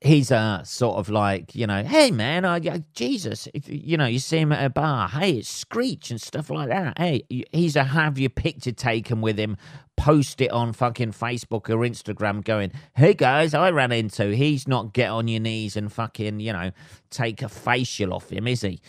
he's 0.00 0.32
a 0.32 0.62
sort 0.64 0.96
of 0.96 1.08
like, 1.08 1.54
you 1.54 1.68
know, 1.68 1.84
hey 1.84 2.10
man, 2.10 2.44
I, 2.44 2.58
Jesus, 2.94 3.46
if, 3.54 3.68
you 3.68 3.96
know, 3.96 4.06
you 4.06 4.18
see 4.18 4.38
him 4.38 4.50
at 4.50 4.64
a 4.64 4.70
bar, 4.70 5.08
hey, 5.08 5.34
it's 5.34 5.48
Screech 5.48 6.10
and 6.10 6.20
stuff 6.20 6.50
like 6.50 6.68
that. 6.68 6.98
Hey, 6.98 7.22
he's 7.52 7.76
a 7.76 7.84
have 7.84 8.18
your 8.18 8.30
picture 8.30 8.72
taken 8.72 9.20
with 9.20 9.38
him, 9.38 9.56
post 9.96 10.40
it 10.40 10.50
on 10.50 10.72
fucking 10.72 11.12
Facebook 11.12 11.70
or 11.70 11.86
Instagram, 11.86 12.42
going, 12.44 12.72
hey 12.96 13.14
guys, 13.14 13.54
I 13.54 13.70
ran 13.70 13.92
into. 13.92 14.34
He's 14.34 14.66
not 14.66 14.92
get 14.92 15.10
on 15.10 15.28
your 15.28 15.38
knees 15.38 15.76
and 15.76 15.92
fucking, 15.92 16.40
you 16.40 16.52
know, 16.52 16.72
take 17.10 17.40
a 17.40 17.48
facial 17.48 18.12
off 18.12 18.30
him, 18.30 18.48
is 18.48 18.62
he? 18.62 18.80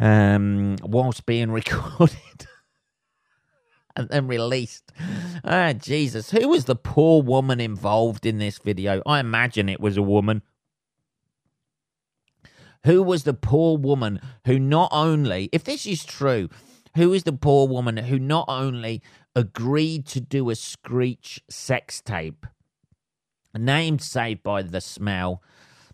Um, 0.00 0.76
whilst 0.82 1.24
being 1.26 1.50
recorded. 1.52 2.46
and 3.96 4.08
then 4.08 4.26
released. 4.26 4.92
Ah, 5.44 5.72
Jesus. 5.72 6.30
Who 6.30 6.48
was 6.48 6.64
the 6.64 6.76
poor 6.76 7.22
woman 7.22 7.60
involved 7.60 8.26
in 8.26 8.38
this 8.38 8.58
video? 8.58 9.02
I 9.06 9.20
imagine 9.20 9.68
it 9.68 9.80
was 9.80 9.96
a 9.96 10.02
woman. 10.02 10.42
Who 12.84 13.02
was 13.02 13.24
the 13.24 13.34
poor 13.34 13.78
woman 13.78 14.20
who 14.44 14.58
not 14.58 14.90
only, 14.92 15.48
if 15.52 15.64
this 15.64 15.86
is 15.86 16.04
true, 16.04 16.50
who 16.96 17.12
is 17.12 17.24
the 17.24 17.32
poor 17.32 17.66
woman 17.66 17.96
who 17.96 18.18
not 18.18 18.44
only 18.48 19.02
agreed 19.34 20.06
to 20.06 20.20
do 20.20 20.50
a 20.50 20.54
Screech 20.54 21.42
sex 21.48 22.00
tape, 22.00 22.46
named 23.56 24.02
Saved 24.02 24.42
by 24.42 24.62
the 24.62 24.80
Smell, 24.80 25.42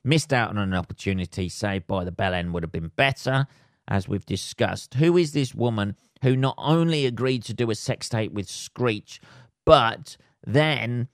missed 0.03 0.33
out 0.33 0.51
on 0.51 0.59
an 0.59 0.75
opportunity, 0.75 1.49
Saved 1.49 1.87
by 1.87 2.05
the 2.05 2.13
Bell 2.13 2.35
End 2.35 2.53
would 2.53 2.63
have 2.63 2.73
been 2.73 2.91
better, 2.97 3.47
as 3.90 4.09
we've 4.09 4.24
discussed. 4.24 4.94
Who 4.94 5.16
is 5.16 5.33
this 5.33 5.55
woman 5.55 5.96
who 6.22 6.37
not 6.37 6.55
only 6.59 7.05
agreed 7.05 7.42
to 7.44 7.55
do 7.55 7.70
a 7.70 7.74
sex 7.74 8.09
tape 8.09 8.33
with 8.33 8.48
Screech, 8.48 9.20
but 9.66 10.16
then 10.46 11.09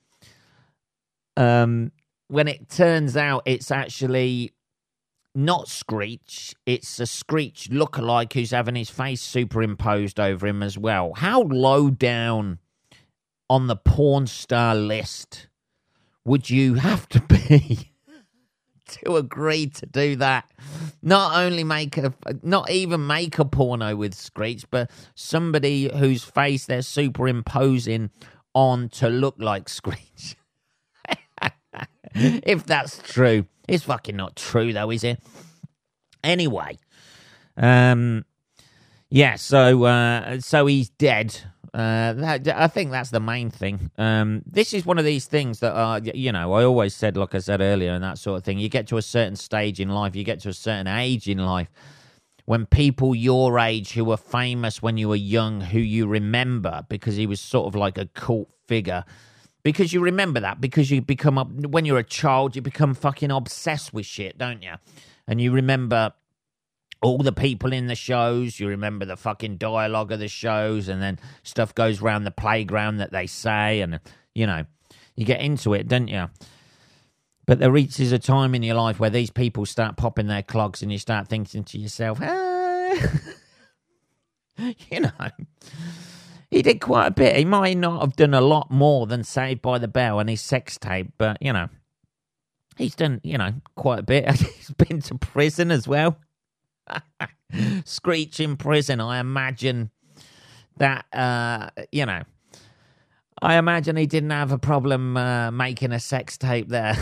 um, 1.35 1.91
when 2.27 2.47
it 2.47 2.69
turns 2.69 3.17
out 3.17 3.43
it's 3.45 3.71
actually 3.71 4.53
not 5.33 5.67
Screech, 5.67 6.55
it's 6.65 6.99
a 6.99 7.05
Screech 7.05 7.69
lookalike 7.71 8.33
who's 8.33 8.51
having 8.51 8.75
his 8.75 8.89
face 8.89 9.21
superimposed 9.21 10.19
over 10.19 10.47
him 10.47 10.63
as 10.63 10.77
well. 10.77 11.13
How 11.15 11.41
low 11.41 11.89
down 11.89 12.59
on 13.49 13.67
the 13.67 13.75
porn 13.75 14.27
star 14.27 14.75
list 14.75 15.47
would 16.25 16.49
you 16.49 16.75
have 16.75 17.07
to 17.09 17.21
be 17.21 17.91
to 19.03 19.15
agree 19.15 19.67
to 19.67 19.85
do 19.85 20.15
that? 20.17 20.49
Not 21.01 21.37
only 21.37 21.63
make 21.63 21.97
a, 21.97 22.13
not 22.43 22.69
even 22.69 23.07
make 23.07 23.39
a 23.39 23.45
porno 23.45 23.95
with 23.95 24.13
Screech, 24.13 24.65
but 24.69 24.89
somebody 25.15 25.89
whose 25.95 26.23
face 26.23 26.65
they're 26.65 26.81
superimposing 26.81 28.09
on 28.53 28.89
to 28.89 29.09
look 29.09 29.35
like 29.37 29.69
Screech. 29.69 30.35
if 32.15 32.65
that's 32.65 32.99
true. 32.99 33.45
It's 33.67 33.83
fucking 33.83 34.15
not 34.15 34.35
true 34.35 34.73
though, 34.73 34.91
is 34.91 35.03
it? 35.03 35.21
Anyway, 36.23 36.77
um, 37.55 38.25
yeah. 39.09 39.35
So, 39.35 39.83
uh, 39.83 40.39
so 40.39 40.65
he's 40.65 40.89
dead. 40.89 41.39
Uh, 41.73 42.13
that, 42.13 42.47
I 42.47 42.67
think 42.67 42.91
that's 42.91 43.09
the 43.09 43.19
main 43.19 43.49
thing. 43.49 43.91
Um, 43.97 44.41
this 44.45 44.73
is 44.73 44.85
one 44.85 44.97
of 44.97 45.05
these 45.05 45.25
things 45.25 45.59
that 45.59 45.73
are, 45.73 45.99
you 45.99 46.31
know, 46.31 46.53
I 46.53 46.63
always 46.63 46.95
said, 46.95 47.17
like 47.17 47.35
I 47.35 47.39
said 47.39 47.61
earlier, 47.61 47.93
and 47.93 48.03
that 48.03 48.17
sort 48.17 48.37
of 48.37 48.43
thing. 48.43 48.59
You 48.59 48.69
get 48.69 48.87
to 48.87 48.97
a 48.97 49.01
certain 49.01 49.35
stage 49.35 49.79
in 49.79 49.89
life, 49.89 50.15
you 50.15 50.23
get 50.23 50.39
to 50.41 50.49
a 50.49 50.53
certain 50.53 50.87
age 50.87 51.27
in 51.27 51.39
life, 51.39 51.69
when 52.45 52.65
people 52.65 53.13
your 53.13 53.59
age 53.59 53.93
who 53.93 54.05
were 54.05 54.17
famous 54.17 54.81
when 54.81 54.97
you 54.97 55.09
were 55.09 55.15
young, 55.15 55.61
who 55.61 55.79
you 55.79 56.07
remember 56.07 56.85
because 56.89 57.15
he 57.15 57.27
was 57.27 57.41
sort 57.41 57.67
of 57.67 57.75
like 57.75 57.97
a 57.97 58.05
cult 58.07 58.49
figure, 58.67 59.03
because 59.63 59.91
you 59.91 59.99
remember 59.99 60.39
that 60.39 60.61
because 60.61 60.89
you 60.89 61.01
become 61.01 61.35
when 61.69 61.83
you're 61.83 61.99
a 61.99 62.03
child 62.03 62.55
you 62.55 62.61
become 62.61 62.93
fucking 62.93 63.31
obsessed 63.31 63.93
with 63.93 64.05
shit 64.05 64.37
don't 64.37 64.61
you 64.61 64.73
and 65.27 65.41
you 65.41 65.51
remember 65.51 66.13
all 67.01 67.19
the 67.19 67.31
people 67.31 67.73
in 67.73 67.87
the 67.87 67.95
shows 67.95 68.59
you 68.59 68.67
remember 68.67 69.05
the 69.05 69.17
fucking 69.17 69.57
dialogue 69.57 70.11
of 70.11 70.19
the 70.19 70.27
shows 70.27 70.87
and 70.87 71.01
then 71.01 71.19
stuff 71.43 71.73
goes 71.75 72.01
around 72.01 72.23
the 72.23 72.31
playground 72.31 72.97
that 72.97 73.11
they 73.11 73.27
say 73.27 73.81
and 73.81 73.99
you 74.33 74.45
know 74.45 74.65
you 75.15 75.25
get 75.25 75.41
into 75.41 75.73
it 75.73 75.87
don't 75.87 76.07
you 76.07 76.27
but 77.45 77.59
there 77.59 77.71
reaches 77.71 78.11
a 78.11 78.19
time 78.19 78.53
in 78.53 78.63
your 78.63 78.75
life 78.75 78.99
where 78.99 79.09
these 79.09 79.29
people 79.31 79.65
start 79.65 79.95
popping 79.97 80.27
their 80.27 80.43
clogs 80.43 80.81
and 80.81 80.91
you 80.91 80.97
start 80.97 81.27
thinking 81.27 81.63
to 81.63 81.77
yourself 81.77 82.19
ah. 82.21 82.93
you 84.89 84.99
know 84.99 85.11
he 86.49 86.61
did 86.61 86.79
quite 86.79 87.07
a 87.07 87.11
bit. 87.11 87.35
He 87.35 87.45
might 87.45 87.77
not 87.77 88.01
have 88.01 88.15
done 88.15 88.33
a 88.33 88.41
lot 88.41 88.71
more 88.71 89.05
than 89.05 89.23
Saved 89.23 89.61
by 89.61 89.77
the 89.77 89.87
Bell 89.87 90.19
and 90.19 90.29
his 90.29 90.41
sex 90.41 90.77
tape, 90.77 91.11
but 91.17 91.37
you 91.41 91.51
know, 91.51 91.67
he's 92.77 92.95
done 92.95 93.19
you 93.23 93.37
know 93.37 93.53
quite 93.75 93.99
a 93.99 94.03
bit. 94.03 94.29
he's 94.31 94.71
been 94.71 95.01
to 95.01 95.15
prison 95.15 95.71
as 95.71 95.87
well. 95.87 96.17
Screech 97.85 98.39
in 98.39 98.57
prison. 98.57 98.99
I 98.99 99.19
imagine 99.19 99.91
that 100.77 101.05
uh, 101.13 101.69
you 101.91 102.05
know. 102.05 102.23
I 103.39 103.57
imagine 103.57 103.97
he 103.97 104.07
didn't 104.07 104.31
have 104.31 104.51
a 104.51 104.57
problem 104.57 105.15
uh, 105.15 105.51
making 105.51 105.91
a 105.91 105.99
sex 105.99 106.39
tape 106.39 106.69
there. 106.69 106.97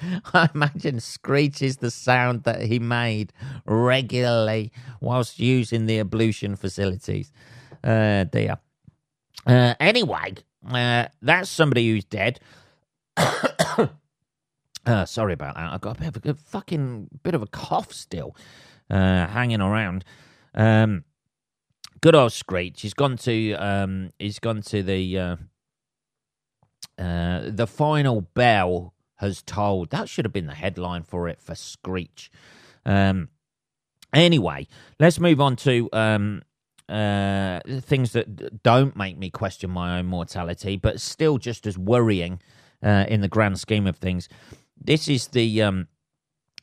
I 0.32 0.48
imagine 0.54 1.00
Screech 1.00 1.62
is 1.62 1.78
the 1.78 1.90
sound 1.90 2.44
that 2.44 2.62
he 2.62 2.78
made 2.78 3.32
regularly 3.64 4.70
whilst 5.00 5.40
using 5.40 5.86
the 5.86 5.98
ablution 5.98 6.56
facilities. 6.56 7.32
Uh, 7.82 8.24
dear. 8.24 8.58
Uh, 9.46 9.74
anyway, 9.80 10.34
uh, 10.68 11.06
that's 11.20 11.50
somebody 11.50 11.90
who's 11.90 12.04
dead. 12.04 12.40
uh, 14.86 15.04
sorry 15.04 15.32
about 15.32 15.54
that. 15.56 15.72
I've 15.72 15.80
got 15.80 15.98
a 15.98 16.00
bit 16.00 16.16
of 16.16 16.26
a, 16.26 16.30
a 16.30 16.34
fucking 16.34 17.08
bit 17.22 17.34
of 17.34 17.42
a 17.42 17.46
cough 17.46 17.92
still 17.92 18.36
uh, 18.90 19.26
hanging 19.26 19.60
around. 19.60 20.04
Um, 20.54 21.04
good 22.00 22.14
old 22.14 22.32
Screech. 22.32 22.82
He's 22.82 22.94
gone 22.94 23.16
to 23.18 23.52
um, 23.54 24.12
he's 24.18 24.38
gone 24.38 24.62
to 24.62 24.82
the 24.82 25.18
uh, 25.18 25.36
uh, 26.98 27.42
the 27.46 27.66
final 27.66 28.20
bell 28.20 28.94
has 29.16 29.42
tolled. 29.42 29.90
That 29.90 30.08
should 30.08 30.24
have 30.24 30.32
been 30.32 30.46
the 30.46 30.54
headline 30.54 31.02
for 31.02 31.28
it 31.28 31.40
for 31.40 31.54
Screech. 31.54 32.30
Um, 32.84 33.30
anyway, 34.12 34.66
let's 35.00 35.18
move 35.18 35.40
on 35.40 35.56
to 35.56 35.88
um, 35.92 36.42
uh, 36.88 37.60
things 37.80 38.12
that 38.12 38.62
don't 38.62 38.96
make 38.96 39.18
me 39.18 39.30
question 39.30 39.70
my 39.70 39.98
own 39.98 40.06
mortality, 40.06 40.76
but 40.76 41.00
still 41.00 41.38
just 41.38 41.66
as 41.66 41.78
worrying 41.78 42.40
uh, 42.82 43.06
in 43.08 43.22
the 43.22 43.28
grand 43.28 43.58
scheme 43.58 43.86
of 43.86 43.96
things. 43.96 44.28
This 44.84 45.08
is 45.08 45.28
the 45.28 45.62
um, 45.62 45.88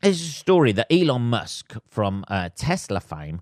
this 0.01 0.21
is 0.21 0.29
a 0.29 0.31
story 0.31 0.71
that 0.73 0.87
Elon 0.91 1.23
Musk 1.23 1.75
from 1.89 2.23
uh, 2.27 2.49
Tesla 2.55 2.99
fame 2.99 3.41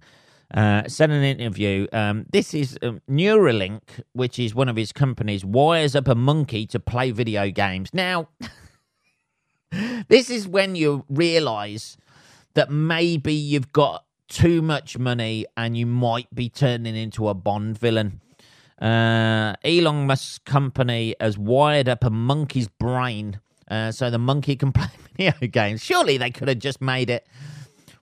uh, 0.53 0.83
an 0.99 1.11
interview. 1.11 1.87
Um, 1.93 2.25
this 2.31 2.53
is 2.53 2.77
um, 2.81 3.01
Neuralink, 3.09 3.81
which 4.13 4.39
is 4.39 4.55
one 4.55 4.69
of 4.69 4.75
his 4.75 4.91
companies, 4.91 5.45
wires 5.45 5.95
up 5.95 6.07
a 6.07 6.15
monkey 6.15 6.65
to 6.67 6.79
play 6.79 7.11
video 7.11 7.49
games. 7.51 7.89
Now, 7.93 8.29
this 10.07 10.29
is 10.29 10.47
when 10.47 10.75
you 10.75 11.05
realize 11.09 11.97
that 12.55 12.71
maybe 12.71 13.33
you've 13.33 13.71
got 13.71 14.05
too 14.27 14.61
much 14.61 14.97
money 14.97 15.45
and 15.55 15.77
you 15.77 15.85
might 15.85 16.33
be 16.33 16.49
turning 16.49 16.95
into 16.95 17.29
a 17.29 17.33
Bond 17.33 17.77
villain. 17.77 18.21
Uh, 18.81 19.55
Elon 19.63 20.07
Musk's 20.07 20.39
company 20.39 21.15
has 21.19 21.37
wired 21.37 21.89
up 21.89 22.03
a 22.03 22.09
monkey's 22.09 22.67
brain 22.67 23.39
uh, 23.69 23.91
so 23.91 24.09
the 24.09 24.17
monkey 24.17 24.55
can 24.55 24.71
play 24.71 24.87
video 25.17 25.47
games. 25.47 25.83
Surely 25.83 26.17
they 26.17 26.31
could 26.31 26.47
have 26.47 26.59
just 26.59 26.81
made 26.81 27.09
it 27.09 27.27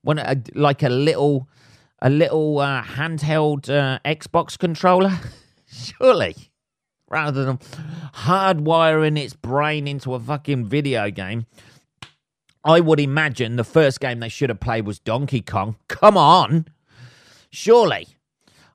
one 0.01 0.19
a, 0.19 0.41
like 0.55 0.83
a 0.83 0.89
little 0.89 1.47
a 2.01 2.09
little 2.09 2.59
uh, 2.59 2.83
handheld 2.83 3.69
uh, 3.69 3.99
Xbox 4.05 4.57
controller. 4.57 5.19
Surely, 5.69 6.35
rather 7.09 7.43
than 7.43 7.57
hardwiring 8.13 9.17
its 9.17 9.33
brain 9.35 9.87
into 9.87 10.13
a 10.13 10.19
fucking 10.19 10.65
video 10.65 11.09
game. 11.09 11.45
I 12.63 12.79
would 12.81 12.99
imagine 12.99 13.55
the 13.55 13.63
first 13.63 13.99
game 13.99 14.19
they 14.19 14.29
should 14.29 14.49
have 14.49 14.59
played 14.59 14.85
was 14.85 14.99
Donkey 14.99 15.41
Kong. 15.41 15.77
Come 15.87 16.17
on. 16.17 16.65
Surely. 17.49 18.07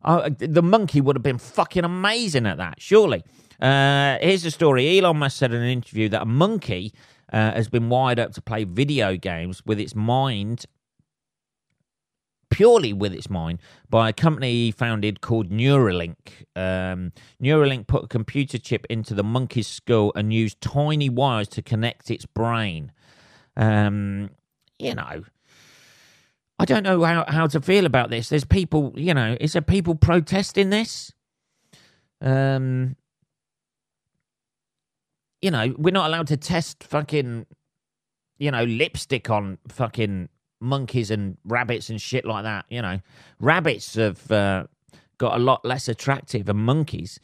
Uh, 0.02 0.30
the 0.38 0.62
monkey 0.62 1.00
would 1.00 1.14
have 1.14 1.22
been 1.22 1.38
fucking 1.38 1.84
amazing 1.84 2.46
at 2.46 2.56
that, 2.56 2.80
surely. 2.80 3.22
Uh, 3.62 4.18
here's 4.20 4.42
the 4.42 4.50
story 4.50 4.98
Elon 4.98 5.18
Musk 5.18 5.38
said 5.38 5.54
in 5.54 5.62
an 5.62 5.68
interview 5.68 6.08
that 6.08 6.22
a 6.22 6.26
monkey 6.26 6.92
uh, 7.32 7.52
has 7.52 7.68
been 7.68 7.88
wired 7.88 8.18
up 8.18 8.32
to 8.32 8.42
play 8.42 8.64
video 8.64 9.16
games 9.16 9.62
with 9.64 9.78
its 9.78 9.94
mind 9.94 10.66
purely 12.50 12.92
with 12.92 13.14
its 13.14 13.30
mind 13.30 13.58
by 13.88 14.10
a 14.10 14.12
company 14.12 14.50
he 14.52 14.70
founded 14.72 15.20
called 15.20 15.50
Neuralink. 15.50 16.44
Um, 16.54 17.12
Neuralink 17.42 17.86
put 17.86 18.04
a 18.04 18.08
computer 18.08 18.58
chip 18.58 18.84
into 18.90 19.14
the 19.14 19.24
monkey's 19.24 19.68
skull 19.68 20.12
and 20.14 20.34
used 20.34 20.60
tiny 20.60 21.08
wires 21.08 21.48
to 21.48 21.62
connect 21.62 22.10
its 22.10 22.26
brain. 22.26 22.92
Um, 23.56 24.30
you 24.78 24.94
know, 24.94 25.22
I 26.58 26.64
don't 26.64 26.82
know 26.82 27.02
how, 27.04 27.24
how 27.26 27.46
to 27.46 27.60
feel 27.60 27.86
about 27.86 28.10
this. 28.10 28.28
There's 28.28 28.44
people, 28.44 28.92
you 28.96 29.14
know, 29.14 29.36
is 29.40 29.54
there 29.54 29.62
people 29.62 29.94
protesting 29.94 30.70
this? 30.70 31.12
Um, 32.20 32.96
you 35.42 35.50
know, 35.50 35.74
we're 35.76 35.92
not 35.92 36.06
allowed 36.06 36.28
to 36.28 36.36
test 36.36 36.84
fucking, 36.84 37.46
you 38.38 38.50
know, 38.50 38.64
lipstick 38.64 39.28
on 39.28 39.58
fucking 39.68 40.28
monkeys 40.60 41.10
and 41.10 41.36
rabbits 41.44 41.90
and 41.90 42.00
shit 42.00 42.24
like 42.24 42.44
that. 42.44 42.64
You 42.70 42.80
know, 42.80 43.00
rabbits 43.40 43.96
have 43.96 44.30
uh, 44.30 44.64
got 45.18 45.36
a 45.36 45.42
lot 45.42 45.64
less 45.64 45.88
attractive 45.88 46.46
than 46.46 46.58
monkeys. 46.58 47.18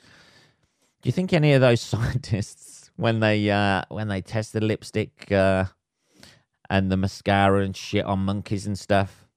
Do 1.00 1.08
you 1.08 1.12
think 1.12 1.32
any 1.32 1.52
of 1.52 1.60
those 1.60 1.80
scientists, 1.92 2.90
when 2.96 3.20
they 3.20 3.48
uh, 3.48 3.82
when 3.88 4.08
they 4.08 4.20
test 4.20 4.52
the 4.52 4.60
lipstick 4.60 5.30
uh, 5.30 5.66
and 6.68 6.90
the 6.90 6.96
mascara 6.96 7.62
and 7.64 7.76
shit 7.76 8.04
on 8.04 8.18
monkeys 8.18 8.66
and 8.66 8.76
stuff, 8.76 9.28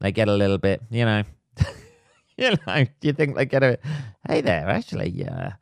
they 0.00 0.10
get 0.10 0.28
a 0.28 0.34
little 0.34 0.58
bit, 0.58 0.80
you 0.90 1.04
know, 1.04 1.22
you 2.38 2.56
know, 2.66 2.84
do 2.84 3.08
you 3.08 3.12
think 3.12 3.36
they 3.36 3.44
get 3.44 3.62
a, 3.62 3.78
hey 4.26 4.40
there, 4.40 4.68
actually, 4.68 5.10
yeah. 5.10 5.54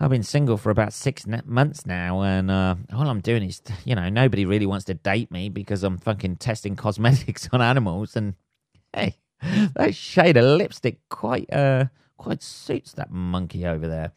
I've 0.00 0.10
been 0.10 0.22
single 0.22 0.56
for 0.56 0.70
about 0.70 0.92
six 0.92 1.26
months 1.26 1.84
now, 1.84 2.22
and 2.22 2.52
uh, 2.52 2.76
all 2.92 3.08
I'm 3.08 3.20
doing 3.20 3.42
is, 3.42 3.60
you 3.84 3.96
know, 3.96 4.08
nobody 4.08 4.44
really 4.44 4.66
wants 4.66 4.84
to 4.84 4.94
date 4.94 5.32
me 5.32 5.48
because 5.48 5.82
I'm 5.82 5.98
fucking 5.98 6.36
testing 6.36 6.76
cosmetics 6.84 7.48
on 7.52 7.60
animals. 7.60 8.14
And 8.14 8.34
hey, 8.94 9.16
that 9.74 9.96
shade 9.96 10.36
of 10.36 10.44
lipstick 10.44 11.00
quite, 11.08 11.52
uh, 11.52 11.86
quite 12.16 12.44
suits 12.44 12.92
that 12.92 13.10
monkey 13.10 13.66
over 13.66 13.88
there. 13.88 14.12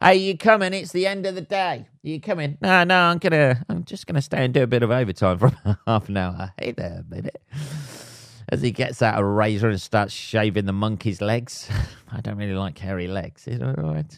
Hey, 0.00 0.16
you 0.16 0.38
coming? 0.38 0.72
It's 0.72 0.92
the 0.92 1.08
end 1.08 1.26
of 1.26 1.34
the 1.34 1.40
day. 1.40 1.88
You 2.02 2.20
coming? 2.20 2.58
No, 2.60 2.84
no, 2.84 2.96
I'm 2.96 3.18
gonna, 3.18 3.64
I'm 3.68 3.82
just 3.82 4.06
gonna 4.06 4.22
stay 4.22 4.44
and 4.44 4.54
do 4.54 4.62
a 4.62 4.66
bit 4.68 4.84
of 4.84 4.92
overtime 4.92 5.38
for 5.40 5.50
half 5.88 6.08
an 6.08 6.18
hour. 6.18 6.52
Hey 6.60 6.70
there, 6.70 7.02
minute. 7.08 7.42
As 8.48 8.62
he 8.62 8.70
gets 8.70 9.02
out 9.02 9.18
a 9.18 9.24
razor 9.24 9.70
and 9.70 9.80
starts 9.80 10.12
shaving 10.12 10.66
the 10.66 10.72
monkey's 10.72 11.20
legs. 11.20 11.68
I 12.12 12.20
don't 12.20 12.36
really 12.36 12.54
like 12.54 12.78
hairy 12.78 13.08
legs. 13.08 13.48
Is 13.48 13.60
it 13.60 13.78
all 13.78 13.92
right? 13.92 14.16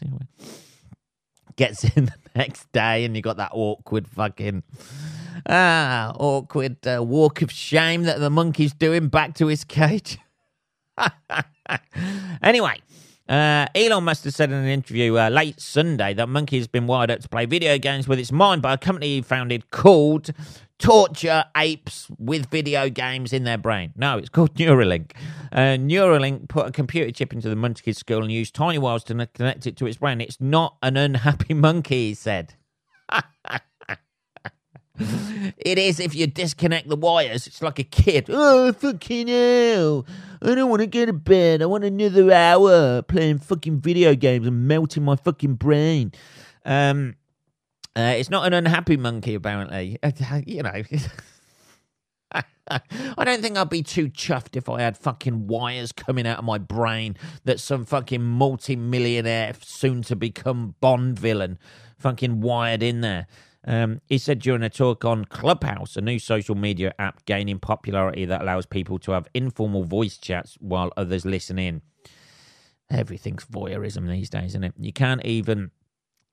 Gets 1.59 1.83
in 1.95 2.05
the 2.05 2.13
next 2.35 2.71
day 2.71 3.03
and 3.03 3.15
you 3.15 3.21
got 3.21 3.37
that 3.37 3.51
awkward 3.53 4.07
fucking 4.07 4.63
ah 5.47 6.13
awkward 6.17 6.77
uh, 6.87 7.03
walk 7.03 7.41
of 7.41 7.51
shame 7.51 8.03
that 8.03 8.19
the 8.19 8.29
monkey's 8.29 8.73
doing 8.73 9.09
back 9.09 9.35
to 9.35 9.47
his 9.47 9.63
cage. 9.65 10.17
anyway, 12.41 12.81
uh, 13.27 13.67
Elon 13.75 14.05
Musk 14.05 14.23
has 14.23 14.35
said 14.35 14.51
in 14.51 14.57
an 14.57 14.67
interview 14.67 15.17
uh, 15.17 15.29
late 15.29 15.59
Sunday 15.59 16.13
that 16.13 16.27
Monkey 16.27 16.57
has 16.57 16.67
been 16.67 16.87
wired 16.87 17.11
up 17.11 17.19
to 17.19 17.29
play 17.29 17.45
video 17.45 17.77
games 17.77 18.07
with 18.07 18.19
its 18.19 18.31
mind 18.31 18.61
by 18.61 18.73
a 18.73 18.77
company 18.77 19.15
he 19.15 19.21
founded 19.21 19.69
called 19.69 20.31
Torture 20.79 21.43
Apes 21.55 22.07
with 22.17 22.49
Video 22.49 22.89
Games 22.89 23.33
in 23.33 23.43
Their 23.43 23.57
Brain. 23.57 23.93
No, 23.97 24.17
it's 24.17 24.29
called 24.29 24.53
Neuralink. 24.55 25.11
Uh, 25.51 25.77
Neuralink 25.77 26.47
put 26.47 26.67
a 26.67 26.71
computer 26.71 27.11
chip 27.11 27.33
into 27.33 27.49
the 27.49 27.55
monkey's 27.55 27.97
skull 27.97 28.23
and 28.23 28.31
used 28.31 28.55
tiny 28.55 28.77
wires 28.77 29.03
to 29.05 29.27
connect 29.27 29.67
it 29.67 29.75
to 29.77 29.85
its 29.85 29.97
brain. 29.97 30.21
It's 30.21 30.39
not 30.39 30.77
an 30.81 30.97
unhappy 30.97 31.53
monkey, 31.55 32.07
he 32.07 32.13
said. 32.13 32.55
it 34.97 35.77
is 35.77 35.99
if 35.99 36.15
you 36.15 36.27
disconnect 36.27 36.87
the 36.87 36.95
wires. 36.95 37.45
It's 37.45 37.61
like 37.61 37.79
a 37.79 37.83
kid. 37.83 38.27
Oh, 38.29 38.71
fucking 38.71 39.27
hell. 39.27 40.05
I 40.41 40.55
don't 40.55 40.69
want 40.69 40.79
to 40.79 40.87
go 40.87 41.05
to 41.05 41.13
bed. 41.13 41.61
I 41.61 41.65
want 41.65 41.83
another 41.83 42.31
hour 42.31 43.01
playing 43.01 43.39
fucking 43.39 43.81
video 43.81 44.15
games 44.15 44.47
and 44.47 44.67
melting 44.67 45.03
my 45.03 45.17
fucking 45.17 45.55
brain. 45.55 46.13
Um, 46.63 47.15
uh, 47.95 48.13
it's 48.17 48.29
not 48.29 48.45
an 48.45 48.53
unhappy 48.53 48.97
monkey, 48.97 49.35
apparently. 49.35 49.97
you 50.45 50.63
know. 50.63 50.83
I 52.71 53.23
don't 53.23 53.41
think 53.41 53.57
I'd 53.57 53.69
be 53.69 53.81
too 53.81 54.09
chuffed 54.09 54.55
if 54.55 54.69
I 54.69 54.81
had 54.81 54.95
fucking 54.97 55.47
wires 55.47 55.91
coming 55.91 56.27
out 56.27 56.37
of 56.37 56.45
my 56.45 56.59
brain 56.59 57.17
that 57.45 57.59
some 57.59 57.85
fucking 57.85 58.23
multi-millionaire, 58.23 59.53
soon 59.61 60.03
to 60.03 60.15
become 60.15 60.75
Bond 60.79 61.17
villain, 61.17 61.57
fucking 61.97 62.41
wired 62.41 62.83
in 62.83 63.01
there. 63.01 63.25
Um, 63.65 64.01
he 64.07 64.17
said 64.17 64.39
during 64.39 64.63
a 64.63 64.69
talk 64.69 65.03
on 65.03 65.25
Clubhouse, 65.25 65.97
a 65.97 66.01
new 66.01 66.19
social 66.19 66.55
media 66.55 66.93
app 66.99 67.25
gaining 67.25 67.59
popularity 67.59 68.25
that 68.25 68.41
allows 68.41 68.65
people 68.65 68.99
to 68.99 69.11
have 69.11 69.27
informal 69.33 69.83
voice 69.83 70.17
chats 70.17 70.55
while 70.59 70.91
others 70.95 71.25
listen 71.25 71.59
in. 71.59 71.81
Everything's 72.89 73.45
voyeurism 73.45 74.07
these 74.07 74.29
days, 74.29 74.51
isn't 74.51 74.63
it? 74.63 74.73
You 74.79 74.93
can't 74.93 75.23
even 75.25 75.71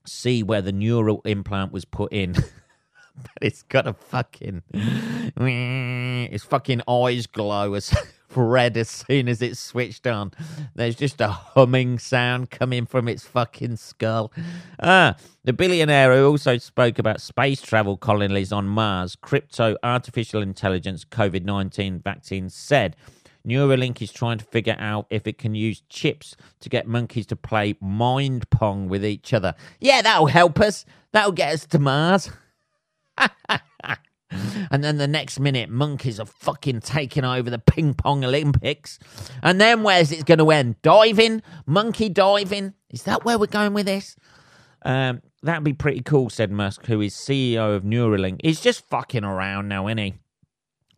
see 0.09 0.43
where 0.43 0.63
the 0.63 0.73
neural 0.73 1.21
implant 1.25 1.73
was 1.73 1.85
put 1.85 2.13
in. 2.13 2.33
but 2.33 3.43
it's 3.43 3.63
got 3.63 3.87
a 3.87 3.93
fucking. 3.93 4.63
Its 5.39 6.45
fucking 6.45 6.83
eyes 6.89 7.27
glow 7.27 7.75
as 7.75 7.95
red 8.35 8.77
as 8.77 8.89
soon 8.89 9.29
as 9.29 9.43
it's 9.43 9.59
switched 9.59 10.07
on. 10.07 10.33
There's 10.75 10.97
just 10.97 11.21
a 11.21 11.29
humming 11.29 11.99
sound 11.99 12.51
coming 12.51 12.87
from 12.87 13.09
its 13.09 13.25
fucking 13.25 13.77
skull. 13.77 14.33
Ah, 14.81 15.17
the 15.45 15.53
billionaire 15.53 16.15
who 16.15 16.27
also 16.27 16.59
spoke 16.59 16.99
about 16.99 17.21
space 17.21 17.63
travel 17.63 17.97
colonies 17.97 18.53
on 18.53 18.67
Mars, 18.67 19.17
crypto, 19.17 19.77
artificial 19.83 20.43
intelligence, 20.43 21.05
COVID 21.05 21.45
19 21.45 22.01
vaccines 22.01 22.55
said. 22.55 22.97
Neuralink 23.47 24.03
is 24.03 24.13
trying 24.13 24.39
to 24.39 24.45
figure 24.45 24.77
out 24.79 25.07
if 25.11 25.27
it 25.27 25.39
can 25.39 25.55
use 25.55 25.83
chips 25.89 26.37
to 26.61 26.69
get 26.69 26.87
monkeys 26.87 27.27
to 27.27 27.37
play 27.37 27.77
mind 27.81 28.51
pong 28.51 28.89
with 28.89 29.05
each 29.05 29.33
other. 29.33 29.55
Yeah, 29.81 30.03
that'll 30.03 30.27
help 30.27 30.61
us. 30.61 30.85
That'll 31.13 31.33
get 31.33 31.55
us 31.55 31.67
to 31.67 31.79
Mars. 31.79 32.31
and 34.71 34.83
then 34.83 34.99
the 34.99 35.07
next 35.07 35.39
minute, 35.39 35.71
monkeys 35.71 36.19
are 36.19 36.27
fucking 36.27 36.81
taking 36.81 37.25
over 37.25 37.49
the 37.49 37.59
ping 37.59 37.95
pong 37.95 38.25
Olympics. 38.25 38.99
And 39.43 39.61
then 39.61 39.83
where's 39.83 40.11
it 40.11 40.27
going 40.27 40.39
to 40.39 40.51
end? 40.51 40.83
Diving? 40.83 41.43
Monkey 41.67 42.09
diving? 42.09 42.75
Is 42.91 43.05
that 43.05 43.25
where 43.25 43.39
we're 43.39 43.47
going 43.47 43.75
with 43.75 43.87
this? 43.87 44.17
Um, 44.83 45.23
that'd 45.43 45.65
be 45.65 45.73
pretty 45.73 46.01
cool, 46.01 46.31
said 46.31 46.51
Musk, 46.51 46.87
who 46.87 47.01
is 47.01 47.15
CEO 47.15 47.75
of 47.75 47.83
Neuralink. 47.83 48.41
He's 48.43 48.61
just 48.61 48.87
fucking 48.89 49.25
around 49.25 49.69
now, 49.69 49.87
isn't 49.89 49.99
he? 49.99 50.15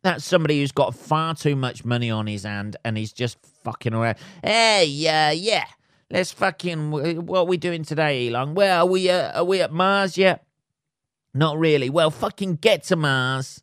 That's 0.09 0.25
somebody 0.25 0.61
who's 0.61 0.73
got 0.73 0.95
far 0.95 1.35
too 1.35 1.55
much 1.55 1.85
money 1.85 2.11
on 2.11 2.27
his 2.27 2.45
hand 2.45 2.79
and 2.83 2.97
he's 2.97 3.13
just 3.13 3.37
fucking 3.63 3.93
around. 3.93 4.17
Hey, 4.43 4.87
yeah, 4.87 5.33
yeah. 5.33 5.67
Let's 6.11 6.33
fucking. 6.33 6.91
What 7.27 7.41
are 7.41 7.45
we 7.45 7.59
doing 7.59 7.85
today, 7.85 8.27
Elon? 8.27 8.55
Well, 8.55 8.87
are 8.87 8.89
we, 8.89 9.11
uh, 9.11 9.41
are 9.41 9.45
we 9.45 9.61
at 9.61 9.71
Mars 9.71 10.17
yet? 10.17 10.47
Not 11.35 11.59
really. 11.59 11.91
Well, 11.91 12.11
fucking 12.11 12.55
get 12.55 12.85
to 12.85 12.97
Mars. 12.97 13.63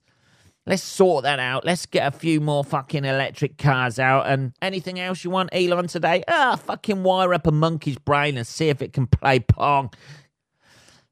Let's 0.68 0.84
sort 0.84 1.24
that 1.24 1.40
out. 1.40 1.66
Let's 1.66 1.88
get 1.88 2.06
a 2.14 2.16
few 2.16 2.40
more 2.40 2.64
fucking 2.64 3.06
electric 3.06 3.58
cars 3.58 3.98
out. 3.98 4.28
And 4.28 4.54
anything 4.62 5.00
else 5.00 5.24
you 5.24 5.32
want, 5.32 5.50
Elon, 5.52 5.88
today? 5.88 6.24
Ah, 6.28 6.58
fucking 6.64 7.02
wire 7.02 7.34
up 7.34 7.48
a 7.48 7.52
monkey's 7.52 7.98
brain 7.98 8.38
and 8.38 8.46
see 8.46 8.70
if 8.70 8.84
it 8.84 8.94
can 8.94 9.08
play 9.08 9.40
Pong. 9.40 9.90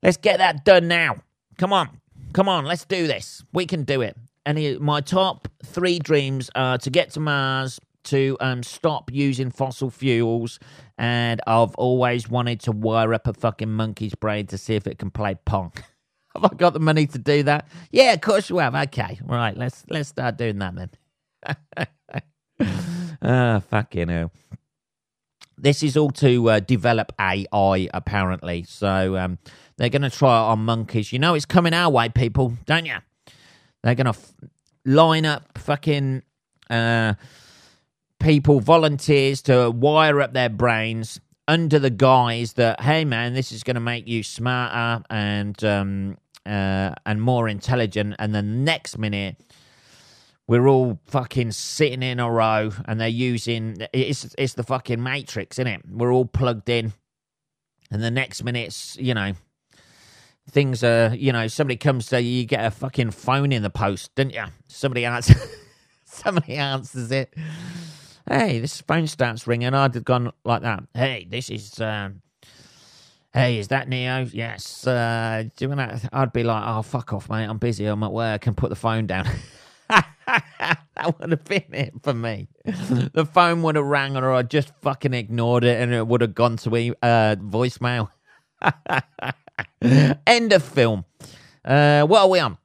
Let's 0.04 0.18
get 0.18 0.38
that 0.38 0.64
done 0.64 0.88
now. 0.88 1.24
Come 1.58 1.74
on. 1.74 1.90
Come 2.34 2.48
on, 2.48 2.66
let's 2.66 2.86
do 2.86 3.08
this. 3.08 3.44
We 3.52 3.66
can 3.66 3.84
do 3.84 4.02
it. 4.02 4.16
And 4.46 4.80
my 4.80 5.02
top 5.02 5.48
three 5.66 6.00
dreams 6.00 6.50
are 6.56 6.78
to 6.80 6.90
get 6.90 7.12
to 7.12 7.20
Mars, 7.20 7.80
to 8.06 8.38
um, 8.42 8.64
stop 8.64 9.12
using 9.12 9.50
fossil 9.52 9.90
fuels, 9.90 10.60
and 10.98 11.42
I've 11.48 11.76
always 11.76 12.30
wanted 12.30 12.60
to 12.62 12.72
wire 12.72 13.14
up 13.14 13.28
a 13.28 13.34
fucking 13.34 13.72
monkey's 13.72 14.16
brain 14.16 14.48
to 14.48 14.58
see 14.58 14.76
if 14.76 14.86
it 14.88 15.00
can 15.00 15.12
play 15.12 15.36
Pong. 15.46 15.72
have 16.36 16.46
I 16.46 16.56
got 16.56 16.74
the 16.74 16.80
money 16.80 17.08
to 17.08 17.18
do 17.18 17.44
that? 17.44 17.68
Yeah, 17.92 18.14
of 18.14 18.22
course 18.22 18.50
you 18.50 18.58
have. 18.58 18.76
Okay, 18.76 19.20
right. 19.24 19.56
Let's 19.56 19.84
let's 19.90 20.10
start 20.10 20.38
doing 20.38 20.60
that 20.60 20.76
then. 20.76 20.90
Ah, 23.26 23.62
fucking 23.70 24.10
hell. 24.10 24.32
This 25.58 25.82
is 25.82 25.96
all 25.96 26.12
to 26.12 26.50
uh, 26.50 26.60
develop 26.60 27.14
AI, 27.18 27.88
apparently. 27.94 28.64
So 28.68 29.16
um, 29.16 29.38
they're 29.78 29.88
going 29.88 30.02
to 30.02 30.10
try 30.10 30.40
it 30.40 30.52
on 30.52 30.66
monkeys. 30.66 31.14
You 31.14 31.20
know, 31.20 31.34
it's 31.34 31.46
coming 31.46 31.74
our 31.74 31.90
way, 31.90 32.10
people, 32.10 32.58
don't 32.66 32.86
you? 32.86 32.98
They're 33.84 33.96
going 33.96 34.06
to 34.06 34.12
f- 34.12 34.34
line 34.86 35.26
up 35.26 35.58
fucking 35.58 36.24
uh, 36.70 37.14
people, 38.20 38.60
volunteers, 38.60 39.42
to 39.44 39.70
wire 39.70 40.22
up 40.22 40.34
their 40.34 40.50
brains 40.50 41.20
under 41.48 41.80
the 41.80 41.90
guise 41.90 42.54
that, 42.54 42.82
hey, 42.82 43.06
man, 43.06 43.34
this 43.34 43.52
is 43.52 43.64
going 43.64 43.76
to 43.76 43.82
make 43.82 44.08
you 44.08 44.24
smarter 44.24 45.04
and 45.10 45.62
um, 45.64 46.18
uh, 46.46 46.94
and 47.06 47.22
more 47.22 47.48
intelligent. 47.48 48.16
And 48.20 48.34
the 48.34 48.42
next 48.42 48.98
minute, 48.98 49.38
we're 50.48 50.68
all 50.68 51.00
fucking 51.06 51.52
sitting 51.52 52.04
in 52.04 52.20
a 52.20 52.30
row, 52.30 52.72
and 52.86 53.00
they're 53.00 53.08
using 53.08 53.78
it's 53.94 54.34
it's 54.38 54.54
the 54.54 54.64
fucking 54.64 55.02
Matrix, 55.02 55.58
isn't 55.60 55.68
it? 55.68 55.82
We're 55.90 56.12
all 56.12 56.26
plugged 56.26 56.70
in, 56.70 56.94
and 57.92 58.04
the 58.04 58.12
next 58.12 58.44
minute, 58.44 58.96
you 58.98 59.14
know, 59.14 59.34
things 60.50 60.84
are, 60.84 61.14
you 61.16 61.32
know, 61.32 61.48
somebody 61.48 61.78
comes 61.78 62.08
to 62.08 62.22
you, 62.22 62.42
you 62.42 62.46
get 62.46 62.66
a 62.66 62.72
fucking 62.72 63.12
phone 63.12 63.52
in 63.52 63.64
the 63.64 63.70
post, 63.70 64.14
didn't 64.16 64.34
you? 64.34 64.46
Somebody 64.68 65.06
answers, 65.06 65.38
somebody 66.06 66.56
answers 66.56 67.12
it. 67.12 67.34
Hey, 68.28 68.60
this 68.60 68.82
phone 68.82 69.08
starts 69.08 69.48
ringing. 69.48 69.74
I'd 69.74 69.96
have 69.96 70.06
gone 70.06 70.32
like 70.46 70.62
that. 70.62 70.84
Hey, 70.94 71.28
this 71.30 71.50
is, 71.50 71.80
um, 71.82 72.22
hey, 73.34 73.58
is 73.58 73.68
that 73.70 73.90
Neo? 73.90 74.26
Yes. 74.32 74.88
Uh, 74.88 75.44
do 75.56 75.66
you 75.66 75.70
want 75.70 76.02
to? 76.02 76.10
I'd 76.14 76.32
be 76.32 76.44
like, 76.44 76.64
oh, 76.66 76.82
fuck 76.84 77.12
off, 77.14 77.30
mate. 77.30 77.46
I'm 77.46 77.58
busy. 77.58 77.86
I'm 77.86 78.04
at 78.04 78.14
work 78.14 78.48
and 78.48 78.56
put 78.56 78.70
the 78.70 78.76
phone 78.76 79.08
down. 79.08 79.28
that 79.90 81.20
would 81.20 81.32
have 81.32 81.44
been 81.44 81.64
it 81.74 81.94
for 82.02 82.14
me. 82.14 82.48
the 82.66 83.28
phone 83.32 83.62
would 83.64 83.76
have 83.76 83.86
rang 83.86 84.16
or 84.16 84.32
I 84.32 84.44
just 84.44 84.72
fucking 84.82 85.14
ignored 85.14 85.64
it 85.66 85.82
and 85.82 85.94
it 85.94 86.08
would 86.08 86.22
have 86.22 86.34
gone 86.34 86.58
to 86.58 86.96
uh, 87.02 87.36
voicemail. 87.36 88.10
End 90.28 90.54
of 90.54 90.64
film. 90.64 91.06
Uh, 91.64 92.04
what 92.04 92.22
are 92.22 92.30
we 92.30 92.40
on? 92.40 92.58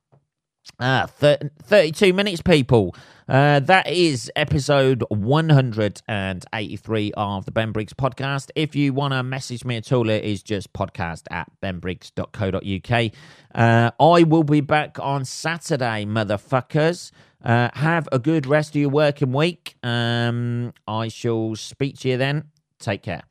Ah, 0.81 1.07
32 1.07 2.13
minutes, 2.13 2.41
people. 2.41 2.95
Uh, 3.29 3.61
that 3.61 3.91
is 3.91 4.31
episode 4.37 5.05
183 5.09 7.13
of 7.17 7.45
the 7.45 7.51
Ben 7.51 7.73
Briggs 7.73 7.93
podcast. 7.93 8.51
If 8.55 8.75
you 8.75 8.95
want 8.95 9.13
to 9.13 9.23
message 9.23 9.65
me 9.65 9.77
at 9.77 9.93
all, 9.93 10.09
it 10.09 10.25
is 10.25 10.43
just 10.43 10.73
podcast 10.73 11.25
at 11.31 11.51
benbriggs.co.uk. 11.63 13.13
Uh, 13.55 13.91
I 14.01 14.23
will 14.23 14.45
be 14.45 14.61
back 14.61 14.99
on 15.01 15.25
Saturday, 15.25 16.07
motherfuckers. 16.07 17.11
Uh, 17.45 17.69
have 17.75 18.09
a 18.13 18.19
good 18.19 18.47
rest 18.47 18.71
of 18.71 18.77
your 18.77 18.91
working 18.91 19.33
week. 19.33 19.77
Um, 19.83 20.73
I 20.87 21.09
shall 21.09 21.55
speak 21.57 21.99
to 21.99 22.09
you 22.09 22.17
then. 22.17 22.45
Take 22.79 23.03
care. 23.03 23.25